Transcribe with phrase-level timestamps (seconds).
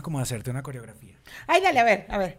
[0.00, 1.16] Como hacerte una coreografía.
[1.46, 2.38] Ay, dale, a ver, a ver.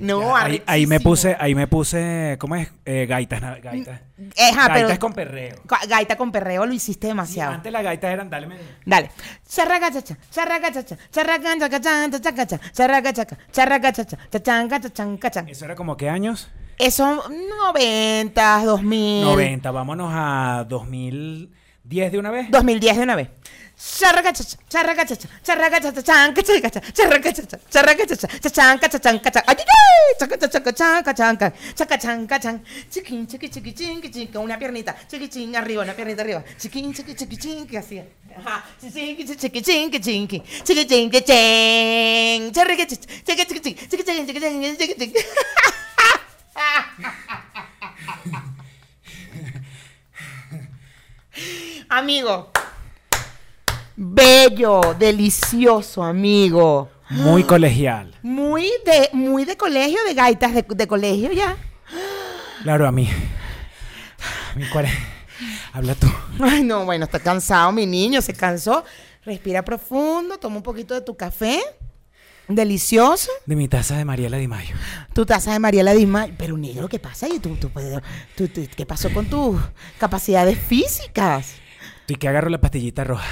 [0.00, 2.68] No, ahí, ahí me puse, ahí me puse, ¿cómo es?
[2.84, 4.00] Eh, gaitas, gaitas.
[4.16, 5.56] Pero- gaitas con perreo.
[5.66, 7.52] Ga- Gaita con perreo lo hiciste demasiado.
[7.54, 9.10] Antes las gaitas eran, dale, me- Dale.
[9.48, 15.30] Charraca chacha, charraca chacha, charraca chaca chan, chaca chaca, charraca chaca, charraca chacha, chachanca chachanca
[15.30, 15.48] chan.
[15.48, 16.50] ¿Eso era como qué años?
[16.78, 19.24] Eso 90, 2000.
[19.24, 22.50] 90, vámonos a 2010 de una vez.
[22.50, 23.28] 2010 de una vez.
[34.40, 36.42] Una piernita, chiqui chin arriba, una piernita arriba.
[36.58, 38.02] Chiquín, chiqui chiqui chinqui así.
[38.36, 38.62] Ajá.
[38.80, 42.52] Chiqui chiqui chinqui chinqui, chiqui chinqui chen.
[42.52, 45.24] Charraca chacha, chiqui chiqui chiqui, chiqui chiqui chiqui chiqui chiqui chiqui.
[51.88, 52.59] Amigo.
[54.02, 56.88] Bello, delicioso, amigo.
[57.10, 58.14] Muy colegial.
[58.22, 61.54] Muy de, muy de colegio, de gaitas de, de colegio ya.
[62.62, 63.10] Claro, a mí.
[64.56, 64.88] Mi cuare-
[65.74, 66.06] Habla tú.
[66.42, 68.84] Ay, no, bueno, está cansado mi niño, se cansó.
[69.22, 71.60] Respira profundo, toma un poquito de tu café.
[72.48, 73.30] Delicioso.
[73.44, 74.74] De mi taza de Mariela Di Mayo.
[75.12, 76.26] Tu taza de Mariela Disma.
[76.38, 77.26] Pero negro, ¿qué pasa?
[77.42, 77.68] ¿Tú, tú,
[78.34, 79.60] tú- tú- ¿Qué pasó con tus
[79.98, 81.56] capacidades físicas?
[82.10, 83.24] Y que agarro la pastillita roja.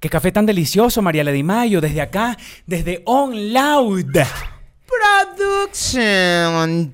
[0.00, 4.16] Qué café tan delicioso, Mariela Di Mayo, desde acá, desde On Loud.
[4.86, 6.92] Production.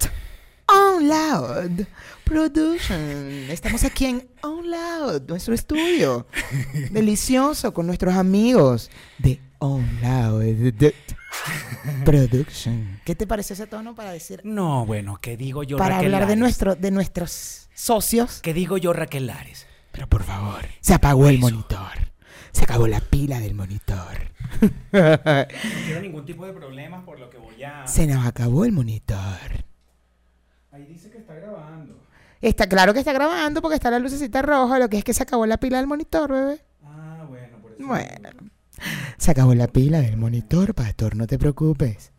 [0.67, 1.87] On Loud.
[2.25, 3.47] Production.
[3.51, 6.27] Estamos aquí en On Loud, nuestro estudio.
[6.91, 10.93] Delicioso con nuestros amigos de On Loud.
[12.05, 13.01] Production.
[13.05, 14.41] ¿Qué te parece ese tono para decir?
[14.43, 16.39] No, bueno, ¿qué digo yo, para Raquel hablar de, Lares?
[16.39, 18.41] nuestro, de nuestros socios.
[18.41, 19.67] ¿Qué digo yo, Raquel Lares?
[19.93, 22.11] Pero por favor, se apagó el monitor.
[22.53, 24.33] Se acabó la pila del monitor.
[24.93, 25.21] No
[25.87, 27.87] quiero ningún tipo de problemas por lo que voy a...
[27.87, 29.65] Se nos acabó el monitor.
[30.73, 31.97] Ahí dice que está grabando.
[32.41, 35.23] Está claro que está grabando porque está la lucecita roja, lo que es que se
[35.23, 36.61] acabó la pila del monitor, bebé.
[36.85, 37.87] Ah, bueno, por eso...
[37.87, 38.51] Bueno.
[39.19, 42.13] Se acabó la pila del monitor, pastor, no te preocupes.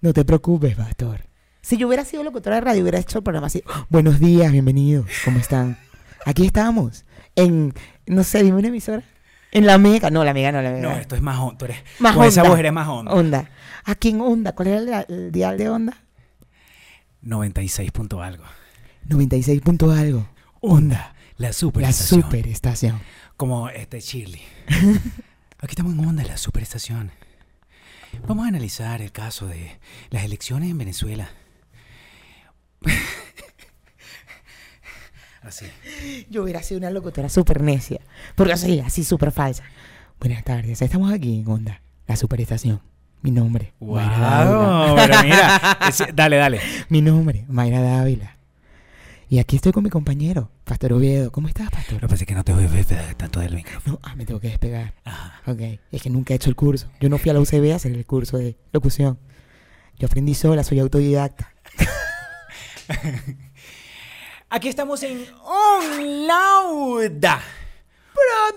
[0.00, 1.26] No te preocupes, pastor.
[1.62, 3.62] Si yo hubiera sido locutora de radio, hubiera hecho el programa así.
[3.88, 5.78] Buenos días, bienvenidos, ¿cómo están?
[6.26, 7.04] Aquí estamos,
[7.36, 7.72] en,
[8.06, 9.02] no sé, dime una emisora.
[9.50, 10.82] En la Mega, no, la Mega no, la Mega.
[10.88, 11.76] No, esto es más eres...
[12.00, 12.50] Más con esa Onda.
[12.50, 13.10] voz eres más hondo.
[13.12, 13.50] Onda.
[13.84, 15.96] Aquí en Onda, ¿cuál era el, el dial de Onda?
[17.22, 18.44] 96 punto algo.
[19.08, 20.26] 96 punto algo.
[20.60, 22.22] Onda, La super la estación.
[22.22, 23.00] superestación.
[23.36, 24.40] Como este Chile.
[25.58, 27.10] Aquí estamos en onda, la superestación.
[28.28, 29.78] Vamos a analizar el caso de
[30.10, 31.30] las elecciones en Venezuela.
[35.42, 35.66] Así.
[36.30, 38.00] Yo hubiera sido una locutora súper necia.
[38.34, 39.62] Porque así, así súper falsa.
[40.18, 42.80] Buenas tardes, estamos aquí en Onda, la superestación.
[43.20, 44.86] Mi nombre, Mayra Dávila.
[44.86, 44.96] ¡Wow!
[44.96, 45.78] Pero mira,
[46.14, 46.60] dale, dale.
[46.88, 48.33] Mi nombre, Mayra Dávila.
[49.28, 51.32] Y aquí estoy con mi compañero, Pastor Oviedo.
[51.32, 52.00] ¿Cómo estás, Lo que Pastor?
[52.02, 52.84] pasa es que no te voy a ver
[53.16, 53.94] tanto del micrófono.
[53.94, 54.94] No, ah, me tengo que despegar.
[55.04, 55.40] Ajá.
[55.50, 56.88] Ok, es que nunca he hecho el curso.
[57.00, 59.18] Yo no fui a la UCB a hacer el curso de locución.
[59.98, 61.52] Yo aprendí sola, soy autodidacta.
[64.50, 67.40] Aquí estamos en On Lauda.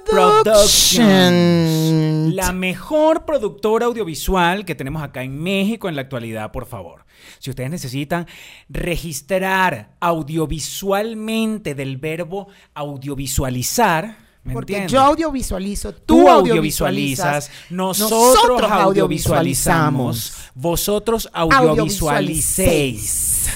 [0.09, 2.35] Production.
[2.35, 7.05] La mejor productora audiovisual que tenemos acá en México en la actualidad, por favor.
[7.39, 8.27] Si ustedes necesitan
[8.69, 14.93] registrar audiovisualmente del verbo audiovisualizar, ¿me Porque entiendes?
[14.93, 23.49] yo audiovisualizo, tú, Tú audiovisualizas, audiovisualizas, nosotros, audiovisualizamos, vosotros audiovisualicéis.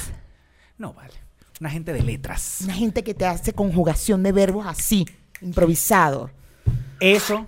[0.78, 1.14] No vale.
[1.60, 2.60] Una gente de letras.
[2.64, 5.06] Una gente que te hace conjugación de verbos así,
[5.42, 6.30] improvisado.
[7.00, 7.48] Eso,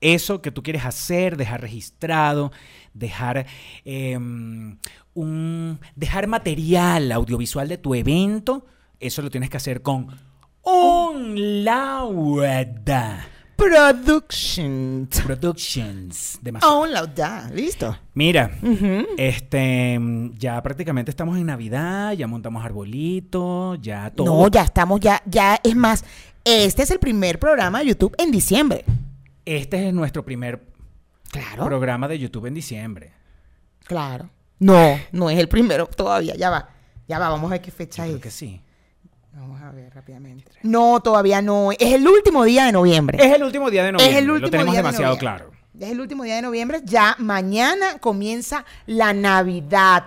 [0.00, 2.52] eso que tú quieres hacer, dejar registrado,
[2.94, 3.46] dejar
[3.84, 4.78] em,
[5.14, 8.66] un, dejar material audiovisual de tu evento,
[9.00, 10.08] eso lo tienes que hacer con
[10.62, 12.16] Onlauda
[13.56, 15.08] Production.
[15.24, 16.38] Productions.
[16.42, 16.78] Demasiado.
[16.78, 17.50] Oh, lauda.
[17.54, 17.96] Listo.
[18.12, 18.50] Mira,
[19.16, 19.98] este,
[20.38, 24.26] ya prácticamente estamos en Navidad, ya montamos arbolito, ya todo.
[24.26, 26.04] No, ya estamos, ya, ya, es más,
[26.46, 28.84] este es el primer programa de YouTube en diciembre.
[29.44, 30.64] Este es nuestro primer
[31.32, 31.64] Claro.
[31.66, 33.12] programa de YouTube en diciembre.
[33.84, 34.30] Claro.
[34.60, 36.34] No, no es el primero todavía.
[36.36, 36.68] Ya va.
[37.08, 38.22] Ya va, vamos a ver qué fecha Yo creo es.
[38.22, 38.60] que sí.
[39.32, 40.50] Vamos a ver rápidamente.
[40.62, 41.72] No, todavía no.
[41.72, 43.18] Es el último día de noviembre.
[43.24, 44.16] Es el último día de noviembre.
[44.16, 45.50] Es el último Lo tenemos día demasiado claro.
[45.78, 46.80] Es el último día de noviembre.
[46.84, 50.04] Ya mañana comienza la Navidad.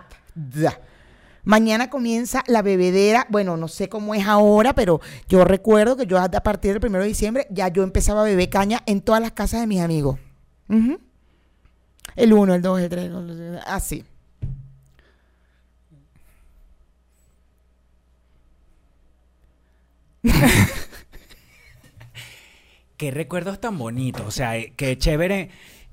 [1.44, 3.28] Mañana comienza la bebedera.
[3.30, 7.04] Bueno, no sé cómo es ahora, pero yo recuerdo que yo a partir del primero
[7.04, 10.20] de diciembre ya yo empezaba a beber caña en todas las casas de mis amigos.
[12.16, 13.12] El 1, el 2, el 3,
[13.66, 14.04] así.
[22.98, 24.26] Qué recuerdos tan bonitos.
[24.28, 25.50] O sea, eh, qué chévere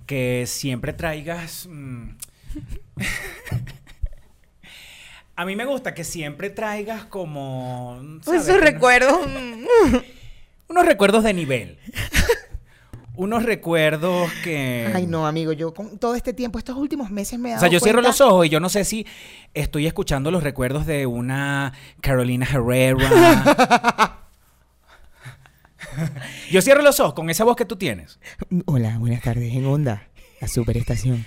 [0.06, 1.69] que siempre traigas.
[1.70, 2.08] mm,
[5.36, 8.00] A mí me gusta que siempre traigas como.
[8.22, 8.42] ¿sabes?
[8.42, 9.26] Esos Unos- recuerdos.
[9.28, 9.96] mm.
[10.68, 11.78] Unos recuerdos de nivel.
[13.14, 14.90] unos recuerdos que.
[14.94, 17.68] Ay, no, amigo, yo con todo este tiempo, estos últimos meses me he O sea,
[17.68, 19.06] yo cierro los ojos y yo no sé si
[19.54, 24.18] estoy escuchando los recuerdos de una Carolina Herrera.
[26.50, 28.18] yo cierro los ojos con esa voz que tú tienes.
[28.66, 30.08] Hola, buenas tardes en Onda,
[30.40, 31.24] la superestación.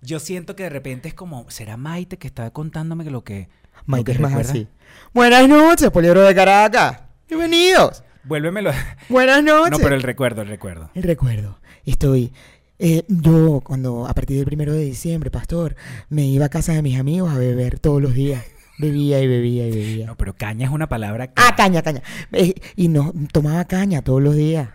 [0.00, 3.48] Yo siento que de repente es como, ¿será Maite que está contándome lo que...
[3.74, 4.68] lo Maite que es más así.
[5.12, 7.00] Buenas noches, Poliebro de Caracas.
[7.28, 8.04] Bienvenidos.
[8.22, 8.70] Vuélvemelo.
[9.08, 9.72] Buenas noches.
[9.72, 10.90] No, pero el recuerdo, el recuerdo.
[10.94, 11.58] El recuerdo.
[11.84, 12.32] Estoy.
[12.78, 15.74] eh, yo, cuando a partir del primero de diciembre, pastor,
[16.08, 18.44] me iba a casa de mis amigos a beber todos los días.
[18.78, 20.06] Bebía y bebía y bebía.
[20.06, 21.32] No, pero caña es una palabra...
[21.34, 22.02] Ah, caña, caña.
[22.30, 24.68] Eh, y no, tomaba caña todos los días.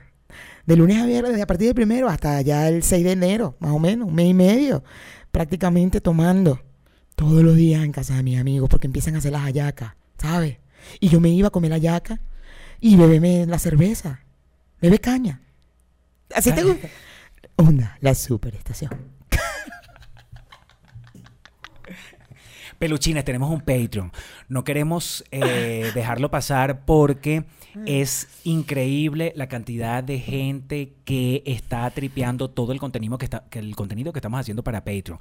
[0.66, 3.72] De lunes a viernes, a partir del primero hasta ya el 6 de enero, más
[3.72, 4.84] o menos, un mes y medio.
[5.32, 6.62] Prácticamente tomando
[7.16, 10.58] todos los días en casa de mis amigos porque empiezan a hacer las hallacas, ¿sabes?
[11.00, 12.22] Y yo me iba a comer la hallaca
[12.80, 14.22] y bebeme la cerveza.
[14.82, 15.42] Bebe caña.
[16.34, 16.88] ¿Así te gusta?
[17.56, 18.92] Onda, la superestación.
[22.78, 24.12] Peluchines, tenemos un Patreon.
[24.48, 27.46] No queremos eh, dejarlo pasar porque
[27.86, 33.60] es increíble la cantidad de gente que está tripeando todo el contenido que, está, que
[33.60, 35.18] el contenido que estamos haciendo para Patreon.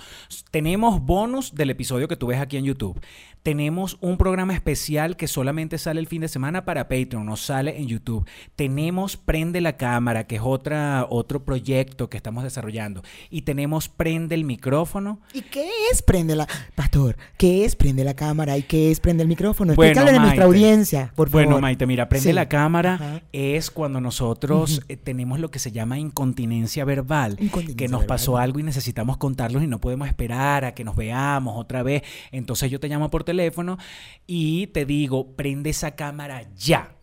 [0.50, 3.00] Tenemos bonus del episodio que tú ves aquí en YouTube.
[3.43, 7.78] Tenemos un programa especial que solamente sale el fin de semana para Patreon, no sale
[7.78, 8.28] en YouTube.
[8.55, 13.02] Tenemos Prende la Cámara, que es otra, otro proyecto que estamos desarrollando.
[13.31, 16.46] Y tenemos Prende el Micrófono, ¿Y qué es prende la...
[16.75, 19.74] Pastor, ¿qué es prende la cámara y qué es prende el micrófono?
[19.74, 21.46] Bueno, Explícale a nuestra audiencia, por favor.
[21.46, 22.32] Bueno, Maite, mira, prende Sí.
[22.32, 23.22] la cámara Ajá.
[23.32, 28.06] es cuando nosotros eh, tenemos lo que se llama incontinencia verbal, Incontinencia que nos verbal.
[28.06, 32.02] pasó algo y necesitamos contarlos y no podemos esperar a que nos veamos otra vez.
[32.30, 33.76] Entonces yo te llamo por teléfono
[34.24, 36.94] y te digo, prende esa cámara ya.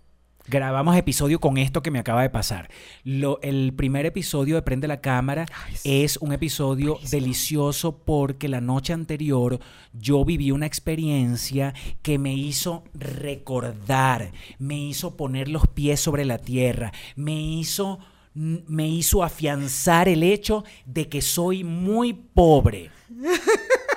[0.49, 2.71] Grabamos episodio con esto que me acaba de pasar.
[3.03, 6.03] Lo, el primer episodio de Prende la Cámara Ay, sí.
[6.03, 9.59] es un episodio delicioso porque la noche anterior
[9.93, 16.39] yo viví una experiencia que me hizo recordar, me hizo poner los pies sobre la
[16.39, 17.99] tierra, me hizo,
[18.33, 22.89] me hizo afianzar el hecho de que soy muy pobre.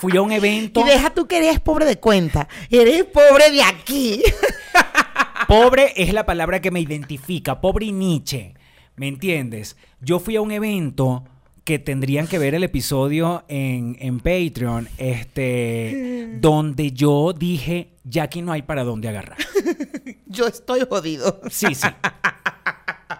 [0.00, 0.80] Fui a un evento.
[0.80, 2.48] Y deja tú que eres pobre de cuenta.
[2.70, 4.22] Eres pobre de aquí.
[5.46, 8.54] Pobre es la palabra que me identifica, pobre y Nietzsche.
[8.96, 9.76] ¿Me entiendes?
[10.00, 11.24] Yo fui a un evento
[11.64, 18.42] que tendrían que ver el episodio en, en Patreon, este, donde yo dije, ya aquí
[18.42, 19.38] no hay para dónde agarrar.
[20.26, 21.40] Yo estoy jodido.
[21.50, 21.88] Sí, sí.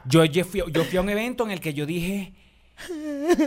[0.07, 2.33] Yo, yo fui, yo fui a un evento en el que yo dije,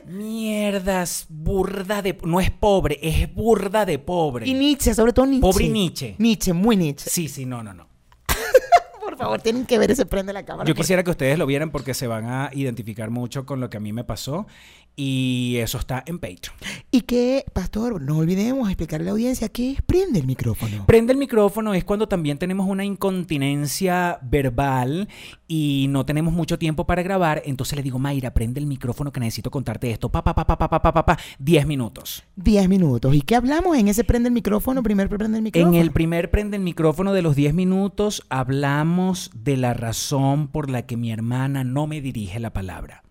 [0.07, 2.17] mierdas, burda de...
[2.23, 4.47] No es pobre, es burda de pobre.
[4.47, 5.41] Y Nietzsche, sobre todo Nietzsche.
[5.41, 6.15] Pobre Nietzsche.
[6.17, 7.09] Nietzsche, muy Nietzsche.
[7.09, 7.88] Sí, sí, no, no, no.
[9.03, 10.67] Por favor, tienen que ver ese prende la cámara.
[10.67, 13.69] Yo porque- quisiera que ustedes lo vieran porque se van a identificar mucho con lo
[13.69, 14.47] que a mí me pasó
[14.95, 16.55] y eso está en Patreon.
[16.91, 20.86] Y que, pastor, no olvidemos explicarle a la audiencia qué es prende el micrófono.
[20.86, 25.07] Prende el micrófono es cuando también tenemos una incontinencia verbal
[25.48, 29.19] y no tenemos mucho tiempo para grabar, entonces le digo, Mayra, prende el micrófono que
[29.19, 30.10] necesito contarte esto.
[30.10, 32.24] Pa, pa, pa, pa, pa, pa, pa, pa, pa, 10 minutos.
[32.36, 33.15] 10 minutos.
[33.15, 34.83] ¿Y qué hablamos en ese prende el micrófono?
[34.83, 35.74] Primer prende el micrófono.
[35.74, 40.69] En el primer prende el micrófono de los 10 minutos hablamos de la razón por
[40.69, 43.03] la que mi hermana no me dirige la palabra.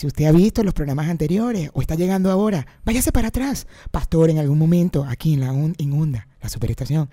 [0.00, 3.66] Si usted ha visto los programas anteriores o está llegando ahora, váyase para atrás.
[3.90, 7.10] Pastor, en algún momento, aquí en la on- en Onda, la superestación,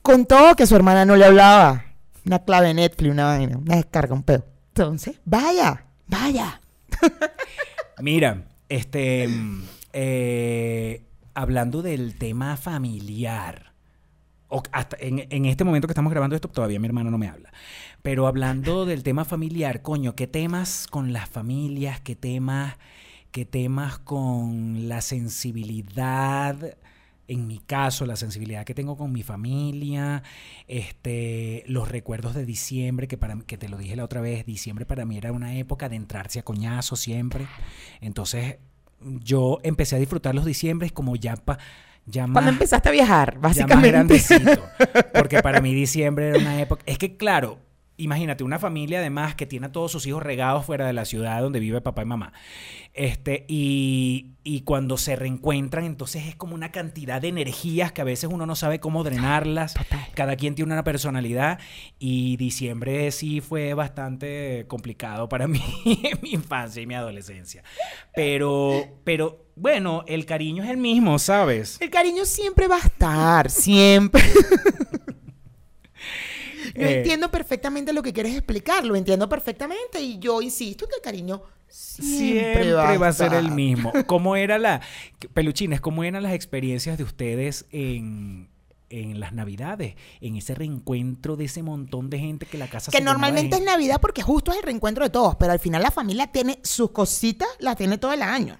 [0.00, 1.86] contó que su hermana no le hablaba.
[2.24, 4.46] Una clave Netflix, una vaina, una descarga, un pedo.
[4.68, 6.60] Entonces, vaya, vaya.
[8.00, 11.02] Mira, este, mm, eh,
[11.34, 13.72] hablando del tema familiar,
[14.70, 17.52] hasta en, en este momento que estamos grabando esto, todavía mi hermano no me habla,
[18.02, 22.76] pero hablando del tema familiar, coño, ¿qué temas con las familias, qué temas
[23.30, 26.76] que temas con la sensibilidad,
[27.28, 30.24] en mi caso, la sensibilidad que tengo con mi familia,
[30.66, 34.84] este, los recuerdos de diciembre, que, para, que te lo dije la otra vez, diciembre
[34.84, 37.46] para mí era una época de entrarse a coñazo siempre.
[38.00, 38.56] Entonces
[39.00, 41.58] yo empecé a disfrutar los diciembres como ya pa,
[42.04, 43.90] ya más, Cuando empezaste a viajar, ya más básicamente.
[43.90, 44.62] grandecito.
[45.14, 46.82] Porque para mí diciembre era una época...
[46.84, 47.60] Es que claro,
[48.00, 51.40] imagínate una familia además que tiene a todos sus hijos regados fuera de la ciudad
[51.40, 52.32] donde vive papá y mamá.
[52.92, 58.04] Este, y, y cuando se reencuentran, entonces es como una cantidad de energías que a
[58.04, 59.74] veces uno no sabe cómo drenarlas.
[59.74, 60.06] Total.
[60.14, 61.60] Cada quien tiene una personalidad
[61.98, 67.62] y diciembre sí fue bastante complicado para mí en mi infancia y mi adolescencia.
[68.14, 71.80] Pero, pero bueno, el cariño es el mismo, ¿sabes?
[71.80, 74.22] El cariño siempre va a estar, siempre.
[76.74, 76.98] Yo Eh.
[76.98, 81.42] entiendo perfectamente lo que quieres explicar, lo entiendo perfectamente y yo insisto que el cariño
[81.68, 83.92] siempre, Siempre va, a ser el mismo.
[84.06, 84.80] ¿Cómo era la...
[85.34, 88.48] Peluchines, cómo eran las experiencias de ustedes en,
[88.88, 89.94] en las navidades?
[90.20, 93.62] En ese reencuentro de ese montón de gente que la casa Que se normalmente es?
[93.62, 96.90] Navidad porque justo es el reencuentro de todos, pero al final la familia tiene sus
[96.90, 98.58] cositas, las tiene todo el año.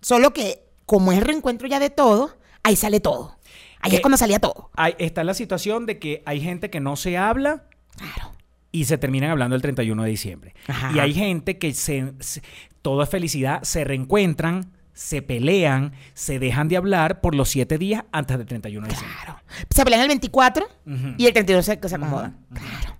[0.00, 3.36] Solo que como es el reencuentro ya de todos, ahí sale todo.
[3.80, 4.70] Ahí es Eh, cuando salía todo.
[4.76, 7.64] Hay- está la situación de que hay gente que no se habla
[7.96, 8.32] Claro.
[8.72, 10.54] y se terminan hablando el 31 de diciembre.
[10.68, 10.92] Ajá.
[10.94, 12.42] Y hay gente que se, se-
[12.82, 18.04] todo es felicidad, se reencuentran, se pelean, se dejan de hablar por los siete días
[18.12, 19.18] antes del 31 de diciembre.
[19.24, 19.40] Claro.
[19.70, 21.14] Se pelean el 24 Ujú.
[21.16, 22.38] y el 31 se, se acomodan.
[22.52, 22.96] Claro.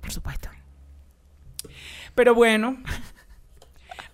[0.00, 0.48] Por supuesto.
[2.14, 2.78] Pero bueno,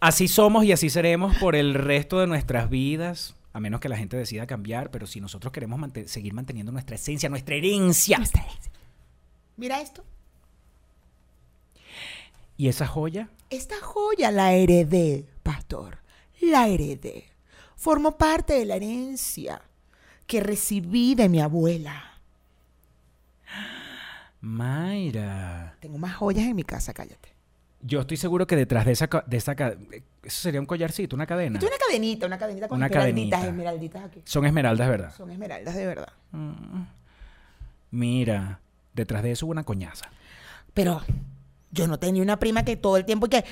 [0.01, 3.97] así somos y así seremos por el resto de nuestras vidas, a menos que la
[3.97, 8.19] gente decida cambiar, pero si nosotros queremos seguir manteniendo nuestra esencia, nuestra herencia.
[8.19, 8.73] Nuestra herencia.
[9.57, 10.05] Mira esto.
[12.57, 13.29] ¿Y esa joya?
[13.51, 15.99] Esta joya la heredé, pastor.
[16.41, 17.25] La heredé.
[17.77, 19.63] Formó parte de la herencia
[20.27, 22.21] que recibí de mi abuela.
[24.41, 25.77] Mayra.
[25.81, 27.32] Tengo más joyas en mi casa, cállate.
[27.85, 31.59] Yo estoy seguro que detrás de esa, de esa eso sería un collarcito, una cadena.
[31.59, 33.49] Esto es una cadenita, una cadenita con Una esmeralditas, cadenita.
[33.49, 34.23] esmeralditas aquí.
[34.25, 35.13] Son esmeraldas, ¿verdad?
[35.17, 36.09] Son esmeraldas de verdad.
[37.91, 38.61] Mira,
[38.95, 40.07] detrás de eso hubo una coñaza.
[40.75, 41.03] Pero
[41.71, 43.45] yo no tenía una prima que todo el tiempo que...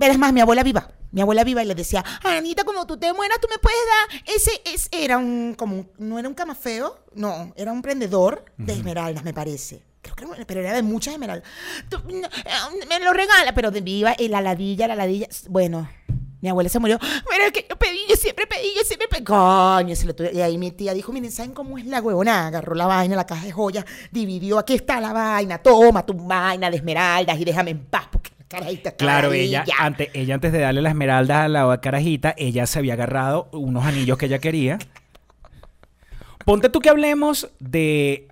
[0.00, 0.90] Es más, mi abuela viva.
[1.10, 4.34] Mi abuela viva y le decía, Anita, cuando tú te mueras, tú me puedes dar
[4.36, 4.50] ese...
[4.66, 5.54] ese era un...
[5.56, 7.52] como un- No era un cama feo, no.
[7.56, 9.82] Era un prendedor de esmeraldas, me parece.
[10.02, 11.48] Creo que era, pero era de muchas esmeraldas.
[11.88, 15.28] Tú, no, eh, me lo regala, pero de viva, y la ladilla, la ladilla.
[15.48, 15.88] Bueno,
[16.40, 16.98] mi abuela se murió.
[17.00, 19.24] Pero es que yo pedí, yo siempre pedí, yo siempre pedí.
[19.24, 20.32] Coño, se lo tuve.
[20.32, 22.46] Y ahí mi tía dijo, miren, ¿saben cómo es la huevona?
[22.46, 26.70] Agarró la vaina, la caja de joyas, dividió, aquí está la vaina, toma tu vaina
[26.70, 30.60] de esmeraldas y déjame en paz, porque la carajita Claro, ella antes, ella antes de
[30.60, 34.78] darle la esmeralda a la carajita, ella se había agarrado unos anillos que ella quería.
[36.44, 38.28] Ponte tú que hablemos de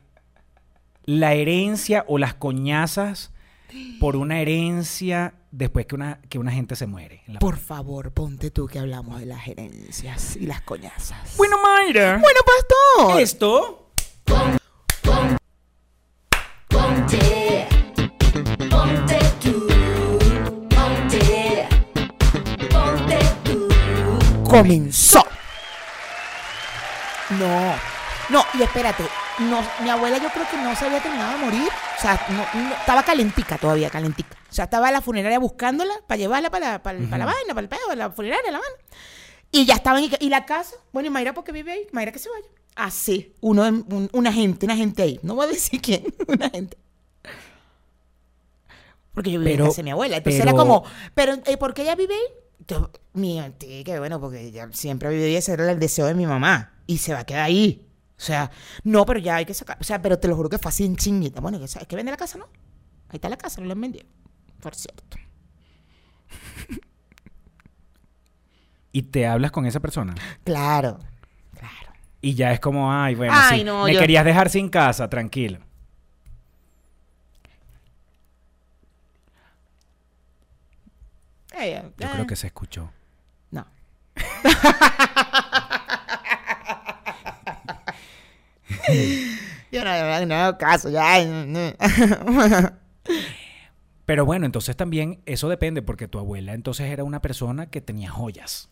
[1.06, 3.32] la herencia o las coñazas
[4.00, 7.22] por una herencia después que una, que una gente se muere.
[7.26, 11.36] en la Por favor, ponte tú que hablamos de las herencias y las coñazas.
[11.36, 12.18] Bueno, Mayra.
[12.18, 13.20] Bueno, pastor.
[13.20, 13.82] Esto
[16.68, 17.66] Ponte,
[18.68, 19.66] ponte tú,
[20.68, 21.68] ponte,
[22.68, 23.68] ponte tú.
[24.44, 25.25] comenzó.
[27.38, 27.75] No,
[28.30, 29.04] no, y espérate,
[29.38, 32.61] no, mi abuela yo creo que no se había terminado de morir, o sea, no-
[32.62, 34.37] no- estaba calentica todavía, calentica.
[34.50, 37.69] O sea, estaba la funeraria buscándola para llevarla para, para, para la vaina, para el
[37.69, 38.76] pedo, para la funeraria, la vaina.
[39.52, 42.19] Y ya estaban, y, y la casa, bueno, y Mayra porque vive ahí, Mayra que
[42.19, 42.47] se vaya.
[42.75, 46.49] Así, uno, de- un- una gente, una gente ahí, no voy a decir quién, una
[46.50, 46.76] gente.
[49.14, 51.57] Porque yo vivía en Pero- casa de mi abuela, entonces pero- era como, pero eh,
[51.57, 52.21] ¿por qué ella vive ahí?
[52.69, 56.14] Yo, mi que bueno, porque ella siempre ha vivido ahí, ese era el deseo de
[56.14, 56.73] mi mamá.
[56.87, 57.86] Y se va a quedar ahí.
[58.18, 58.50] O sea,
[58.85, 59.76] no, pero ya hay que sacar.
[59.80, 61.40] O sea, pero te lo juro que fue así en chinguita.
[61.40, 62.46] Bueno, sabes que vende la casa, ¿no?
[63.08, 64.06] Ahí está la casa, no la han vendido.
[64.61, 65.04] Por cierto.
[68.92, 70.14] y te hablas con esa persona.
[70.44, 70.99] Claro,
[71.52, 71.92] claro.
[72.23, 75.08] Y ya es como, ay, bueno, Ay, sí, no, me yo- querías dejar sin casa,
[75.11, 75.58] tranquilo.
[81.52, 82.90] Eh, Yo eh, creo que se escuchó.
[83.50, 83.66] No.
[89.73, 91.25] Yo no, no, no hago caso, ya.
[91.25, 91.73] no.
[94.06, 98.08] Pero bueno, entonces también eso depende, porque tu abuela entonces era una persona que tenía
[98.08, 98.68] joyas.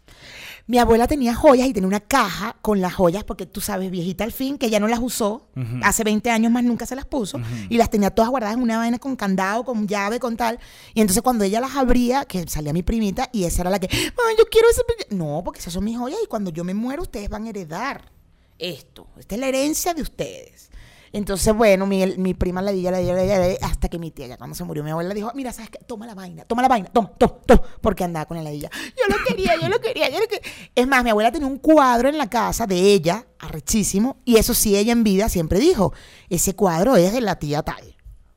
[0.68, 4.22] Mi abuela tenía joyas y tenía una caja con las joyas, porque tú sabes, viejita
[4.22, 5.48] al fin, que ya no las usó.
[5.82, 7.40] Hace 20 años más nunca se las puso.
[7.68, 10.60] Y las tenía todas guardadas en una vaina con candado, con llave, con tal.
[10.94, 13.88] Y entonces cuando ella las abría, que salía mi primita, y esa era la que,
[13.90, 14.82] "Ay, yo quiero ese.
[14.84, 15.16] pe-".
[15.16, 18.13] No, porque esas son mis joyas y cuando yo me muero, ustedes van a heredar
[18.58, 19.08] esto.
[19.18, 20.70] Esta es la herencia de ustedes.
[21.14, 24.37] Entonces, bueno, mi, mi prima la di, la di, la hasta que mi tía, ya
[24.37, 25.78] cuando se murió, mi abuela dijo, mira, ¿sabes qué?
[25.78, 28.68] Toma la vaina, toma la vaina, toma, toma, toma, porque andaba con la ladilla.
[28.96, 30.50] Yo lo quería, yo lo quería, yo lo quería.
[30.75, 34.54] Es más, mi abuela tenía un cuadro en la casa de ella, arrechísimo, y eso
[34.54, 35.92] sí, ella en vida siempre dijo,
[36.30, 37.93] ese cuadro es de la tía tal.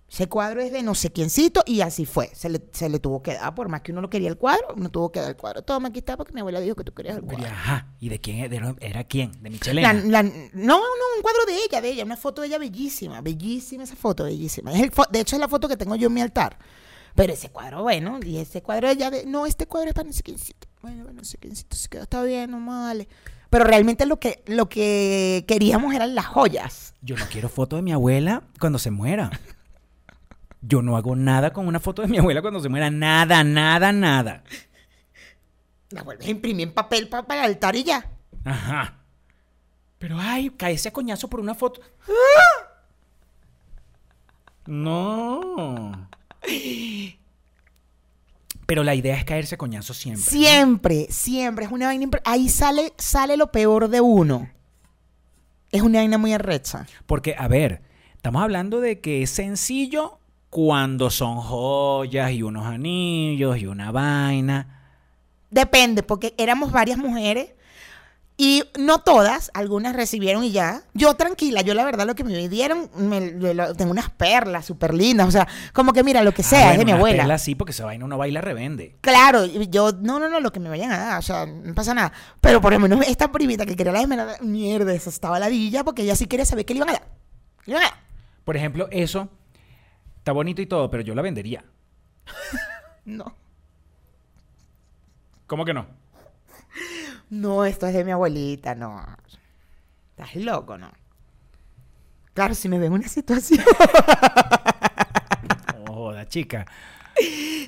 [0.09, 2.29] Ese cuadro es de no sé quiéncito y así fue.
[2.33, 4.67] Se le, se le tuvo que dar, por más que uno lo quería el cuadro,
[4.77, 5.63] uno tuvo que dar el cuadro.
[5.63, 7.45] Toma, aquí está, porque mi abuela dijo que tú querías el cuadro.
[7.45, 7.87] Ajá.
[7.99, 8.73] ¿Y de quién era?
[8.79, 9.31] ¿Era quién?
[9.33, 9.93] ¿De La- Michelena?
[9.93, 13.83] la- no, no, un cuadro de ella, de ella, una foto de ella bellísima, bellísima
[13.83, 14.71] esa foto, bellísima.
[14.73, 16.57] Es el fo- de hecho, es la foto que tengo yo en mi altar.
[17.13, 20.07] Pero ese cuadro, bueno, y ese cuadro de ella, de, no, este cuadro es para
[20.07, 20.67] no sé quiéncito.
[20.81, 23.09] Bueno, bueno, no sé quiéncito, se quedó, está bien, no vale.
[23.49, 26.93] Pero realmente lo que, lo que queríamos eran las joyas.
[27.01, 29.31] Yo no quiero foto de mi abuela cuando se muera.
[30.61, 32.89] Yo no hago nada con una foto de mi abuela cuando se muera.
[32.89, 34.43] Nada, nada, nada.
[35.91, 38.09] La vuelves a imprimir en papel pa- para el altar y ya.
[38.43, 38.95] Ajá.
[39.99, 41.81] Pero ay, caerse a coñazo por una foto.
[44.65, 46.09] No.
[48.65, 50.23] Pero la idea es caerse a coñazo siempre.
[50.25, 50.29] ¿no?
[50.31, 51.65] Siempre, siempre.
[51.65, 52.07] Es una vaina.
[52.25, 54.49] Ahí sale, sale lo peor de uno.
[55.71, 56.85] Es una vaina muy arrecha.
[57.05, 57.81] Porque, a ver,
[58.15, 60.19] estamos hablando de que es sencillo
[60.57, 64.87] cuando son joyas y unos anillos y una vaina.
[65.51, 67.49] Depende, porque éramos varias mujeres
[68.37, 70.81] y no todas, algunas recibieron y ya.
[70.95, 74.65] Yo tranquila, yo la verdad lo que me dieron, me- me lo- tengo unas perlas
[74.65, 77.17] súper lindas, o sea, como que mira, lo que sea, Ah, es de mi abuela.
[77.21, 78.95] perla sí, porque esa vaina uno baila revende.
[79.01, 81.93] Claro, yo, no, no, no, lo que me vayan a dar, o sea, no pasa
[81.93, 82.11] nada.
[82.41, 86.01] Pero por lo menos esta primita que quería la esmeralda, mierda, esa estaba ladilla porque
[86.01, 87.03] ella sí quería saber qué le iban a dar.
[87.63, 87.99] ¿Qué le iban a dar?
[88.43, 89.29] Por ejemplo, eso
[90.27, 91.63] está bonito y todo, pero yo la vendería.
[93.05, 93.33] No.
[95.45, 95.87] ¿Cómo que no?
[97.29, 99.01] No, esto es de mi abuelita, no.
[100.09, 100.91] Estás loco, ¿no?
[102.33, 103.63] Claro, si me ven en una situación.
[105.89, 106.65] Oh, joda, chica.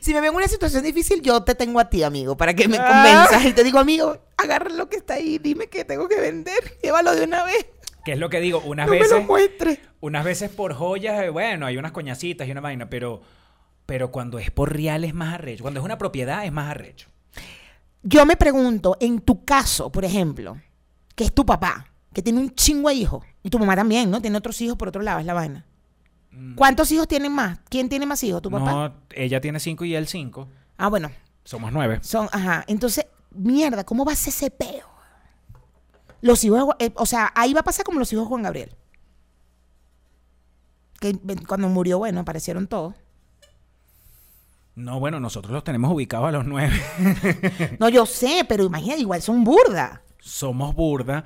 [0.01, 2.67] Si me ven en una situación difícil, yo te tengo a ti, amigo, para que
[2.67, 2.87] me Ah.
[3.29, 3.45] convenzas.
[3.49, 7.15] Y te digo, amigo, agarra lo que está ahí, dime que tengo que vender, llévalo
[7.15, 7.65] de una vez.
[8.09, 8.59] ¿Qué es lo que digo?
[8.65, 12.51] Unas no me lo veces, unas veces por joyas, eh, bueno, hay unas coñacitas y
[12.51, 13.21] una vaina, pero,
[13.85, 15.61] pero cuando es por real es más arrecho.
[15.61, 17.07] Cuando es una propiedad es más arrecho.
[18.01, 20.59] Yo me pregunto, en tu caso, por ejemplo,
[21.15, 24.19] que es tu papá, que tiene un chingo de hijos, y tu mamá también, ¿no?
[24.19, 25.67] Tiene otros hijos por otro lado, es la vaina.
[26.55, 27.59] ¿Cuántos hijos tienen más?
[27.69, 28.41] ¿Quién tiene más hijos?
[28.41, 28.71] ¿Tu papá?
[28.71, 28.75] Mm.
[28.75, 30.47] No, ella tiene cinco y él cinco.
[30.77, 31.11] Ah, bueno,
[31.43, 31.99] Somos nueve.
[32.01, 32.63] son, ajá.
[32.67, 34.88] Entonces, mierda, ¿cómo va a ser ese peo?
[36.21, 38.71] Los hijos, eh, o sea, ahí va a pasar como los hijos de Juan Gabriel.
[40.99, 42.93] Que cuando murió, bueno, aparecieron todos.
[44.75, 46.73] No, bueno, nosotros los tenemos ubicados a los nueve.
[47.79, 50.01] No, yo sé, pero imagínate, igual son burda.
[50.19, 51.23] Somos burda.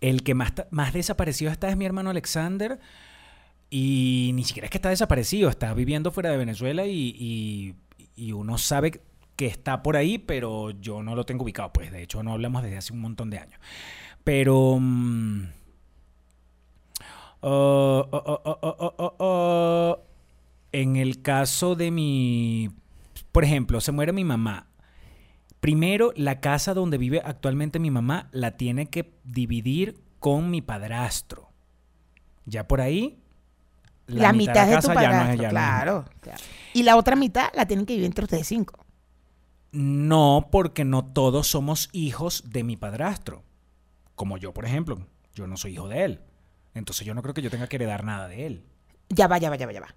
[0.00, 2.80] El que más, más desaparecido está es mi hermano Alexander.
[3.70, 7.74] Y ni siquiera es que está desaparecido, está viviendo fuera de Venezuela y, y-
[8.14, 9.00] y uno sabe
[9.36, 11.72] que está por ahí, pero yo no lo tengo ubicado.
[11.72, 13.58] Pues de hecho no hablamos desde hace un montón de años.
[14.24, 14.78] Pero...
[14.80, 15.48] Mm,
[17.40, 19.98] oh, oh, oh,
[20.72, 22.70] en el caso de mi...
[23.30, 24.68] Por ejemplo, se muere mi mamá.
[25.60, 31.50] Primero, la casa donde vive actualmente mi mamá la tiene que dividir con mi padrastro.
[32.44, 33.18] Ya por ahí.
[34.06, 36.04] La, mitad, de, casa tu no es claro,
[36.74, 38.84] Y la otra mitad la tienen que vivir entre ustedes cinco.
[39.70, 43.42] No, porque no todos somos hijos de mi padrastro.
[44.22, 45.04] Como yo, por ejemplo.
[45.34, 46.20] Yo no soy hijo de él.
[46.74, 48.64] Entonces yo no creo que yo tenga que heredar nada de él.
[49.08, 49.96] Ya va, ya va, ya va, ya va.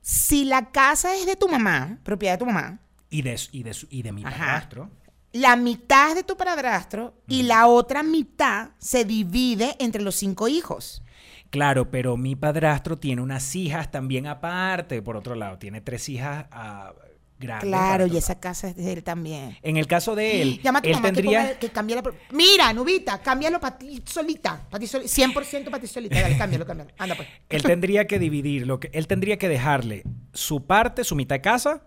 [0.00, 2.78] Si la casa es de tu mamá, propiedad de tu mamá,
[3.10, 4.38] Y de, y de, y de mi Ajá.
[4.38, 4.90] padrastro.
[5.34, 10.48] la mitad es de tu padrastro y la otra mitad se divide entre los cinco
[10.48, 11.02] hijos.
[11.50, 15.58] Claro, pero mi padrastro tiene unas hijas también aparte, por otro lado.
[15.58, 16.94] Tiene tres hijas ah,
[17.42, 17.68] grandes.
[17.68, 19.58] Claro, y esa casa es de él también.
[19.62, 21.40] En el caso de él, Llama a tu él mamá que, tendría...
[21.42, 22.02] ponga- que cambie la...
[22.02, 24.66] pro- Mira, Nubita, cámbialo para ti solita.
[24.70, 25.10] Para ti solita.
[25.12, 26.20] 100% para ti solita.
[26.20, 26.90] Dale, cámbialo, cámbialo.
[26.96, 27.28] Anda pues.
[27.50, 31.40] Él tendría que dividir lo que él tendría que dejarle su parte, su mitad de
[31.42, 31.82] casa,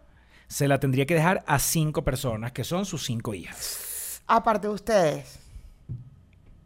[0.47, 4.21] se la tendría que dejar a cinco personas que son sus cinco hijas.
[4.27, 5.39] Aparte de ustedes.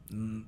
[0.09, 0.41] Mm.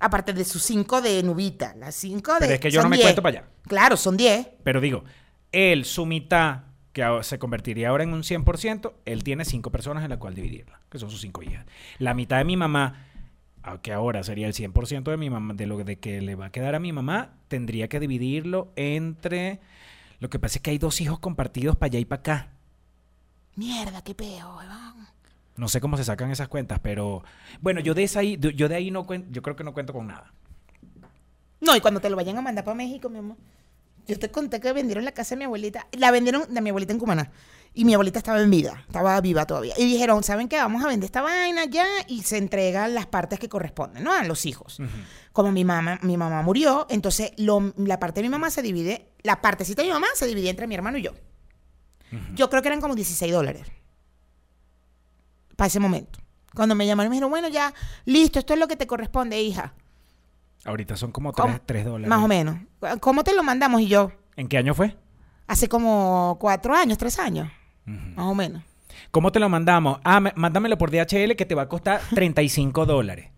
[0.00, 1.74] Aparte de sus cinco de Nubita.
[1.76, 2.40] Las cinco de...
[2.40, 3.06] Pero es que yo no me 10.
[3.06, 3.48] cuento para allá.
[3.68, 4.48] Claro, son 10.
[4.64, 5.04] Pero digo,
[5.52, 10.10] él su mitad que se convertiría ahora en un 100%, él tiene cinco personas en
[10.10, 11.66] la cual dividirla, que son sus cinco hijas.
[11.98, 13.06] La mitad de mi mamá,
[13.82, 16.50] que ahora sería el 100% de mi mamá, de lo de que le va a
[16.50, 19.60] quedar a mi mamá, tendría que dividirlo entre...
[20.20, 22.48] Lo que pasa es que hay dos hijos compartidos para allá y para acá.
[23.56, 25.08] Mierda, qué peo, weón.
[25.56, 27.24] No sé cómo se sacan esas cuentas, pero
[27.60, 29.92] bueno, yo de esa ahí, yo de ahí no cuento, yo creo que no cuento
[29.92, 30.32] con nada.
[31.60, 33.36] No, y cuando te lo vayan a mandar para México, mi amor.
[34.06, 35.86] Yo te conté que vendieron la casa de mi abuelita.
[35.92, 37.30] La vendieron de mi abuelita en Cumaná.
[37.74, 39.72] Y mi abuelita estaba en vida, estaba viva todavía.
[39.78, 40.56] Y dijeron, ¿saben qué?
[40.58, 44.12] Vamos a vender esta vaina ya y se entregan las partes que corresponden, ¿no?
[44.12, 44.78] A los hijos.
[45.32, 49.08] Como mi mamá, mi mamá murió, entonces lo- la parte de mi mamá se divide,
[49.22, 51.12] la partecita de mi mamá se divide entre mi hermano y yo.
[52.34, 53.66] Yo creo que eran como 16 dólares.
[55.56, 56.18] Para ese momento.
[56.54, 57.72] Cuando me llamaron me dijeron, bueno, ya,
[58.04, 59.72] listo, esto es lo que te corresponde, hija.
[60.64, 61.48] Ahorita son como ¿Cómo?
[61.48, 62.08] 3, tres dólares.
[62.08, 62.56] Más o menos.
[63.00, 63.80] ¿Cómo te lo mandamos?
[63.80, 64.96] Y yo, ¿En qué año fue?
[65.46, 67.48] hace como cuatro años, tres años.
[67.84, 68.62] Más o menos.
[69.10, 69.98] ¿Cómo te lo mandamos?
[70.04, 73.30] Ah, me- mándamelo por DHL que te va a costar 35 dólares.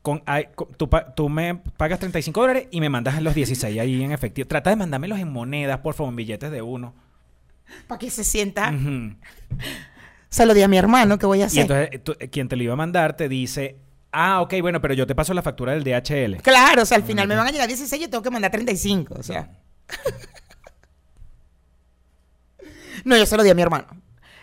[0.00, 4.02] Con, ay, con- tú, tú me pagas 35 dólares y me mandas los 16 ahí
[4.02, 4.48] en efectivo.
[4.48, 6.94] Trata de mandármelos en monedas, por favor, en billetes de uno.
[7.86, 8.70] Para que se sienta.
[8.72, 9.14] Ujú.
[10.28, 11.60] Se lo di a mi hermano, ¿qué voy a Y hacer?
[11.62, 13.76] entonces eh, tú- eh, quien te lo iba a mandar te dice,
[14.12, 16.42] ah, ok, bueno, pero yo te paso la factura del DHL.
[16.42, 19.14] Claro, o sea, al final me van a llegar 16 yo tengo que mandar 35,
[19.18, 19.50] o sea.
[23.04, 23.86] no, yo se lo di a mi hermano.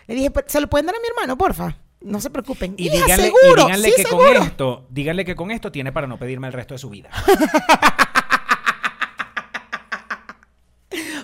[0.06, 1.76] Le dije, "Pero, ¿se lo pueden dar a mi hermano, porfa?
[2.00, 2.74] No se preocupen.
[2.78, 4.34] Y díganle, y díganle sí, que seguro.
[4.38, 7.10] con esto, díganle que con esto tiene para no pedirme el resto de su vida.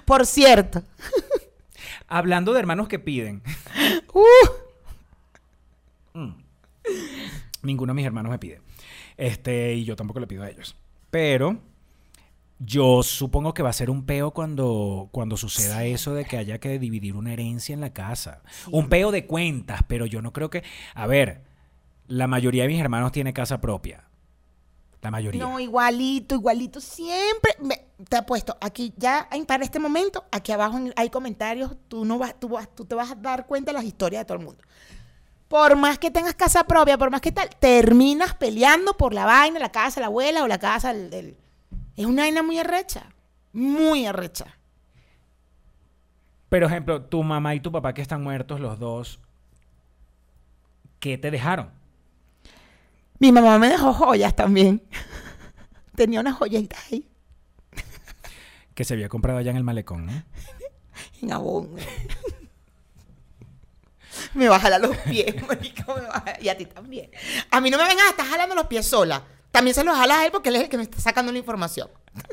[0.04, 0.82] Por cierto.
[2.08, 3.42] Hablando de hermanos que piden,
[4.12, 4.22] Uh,
[7.66, 8.60] ninguno de mis hermanos me pide.
[9.16, 10.76] Este, y yo tampoco le pido a ellos.
[11.10, 11.58] Pero
[12.58, 16.58] yo supongo que va a ser un peo cuando, cuando suceda eso de que haya
[16.58, 18.42] que dividir una herencia en la casa.
[18.70, 20.64] Un peo de cuentas, pero yo no creo que.
[20.94, 21.42] A ver,
[22.08, 24.04] la mayoría de mis hermanos tiene casa propia.
[25.02, 25.40] La mayoría.
[25.40, 26.80] no, igualito, igualito.
[26.80, 27.52] Siempre.
[27.60, 31.76] me- te apuesto, aquí ya para este momento, aquí abajo hay comentarios.
[31.88, 34.24] Tú, no vas, tú, vas, tú te vas a dar cuenta de las historias de
[34.24, 34.62] todo el mundo.
[35.48, 39.58] Por más que tengas casa propia, por más que tal, terminas peleando por la vaina,
[39.60, 41.08] la casa de la abuela o la casa del.
[41.10, 41.36] del-
[41.96, 43.04] Es una vaina muy arrecha.
[43.52, 44.46] Muy arrecha.
[46.48, 49.20] Pero, ejemplo, tu mamá y tu papá que están muertos, los dos,
[51.00, 51.70] ¿qué te dejaron?
[53.18, 54.82] Mi mamá me dejó joyas también.
[55.94, 57.08] Tenía unas joyitas ahí
[58.74, 60.12] Que se había comprado allá en el malecón, ¿no?
[61.22, 61.70] en abón.
[64.36, 67.10] me va a jalar los pies, marica, me va a- y a ti también.
[67.50, 69.22] A mí no me vengas a estar jalando los pies sola.
[69.50, 71.38] También se los jalas a él porque él es el que me está sacando la
[71.38, 71.88] información.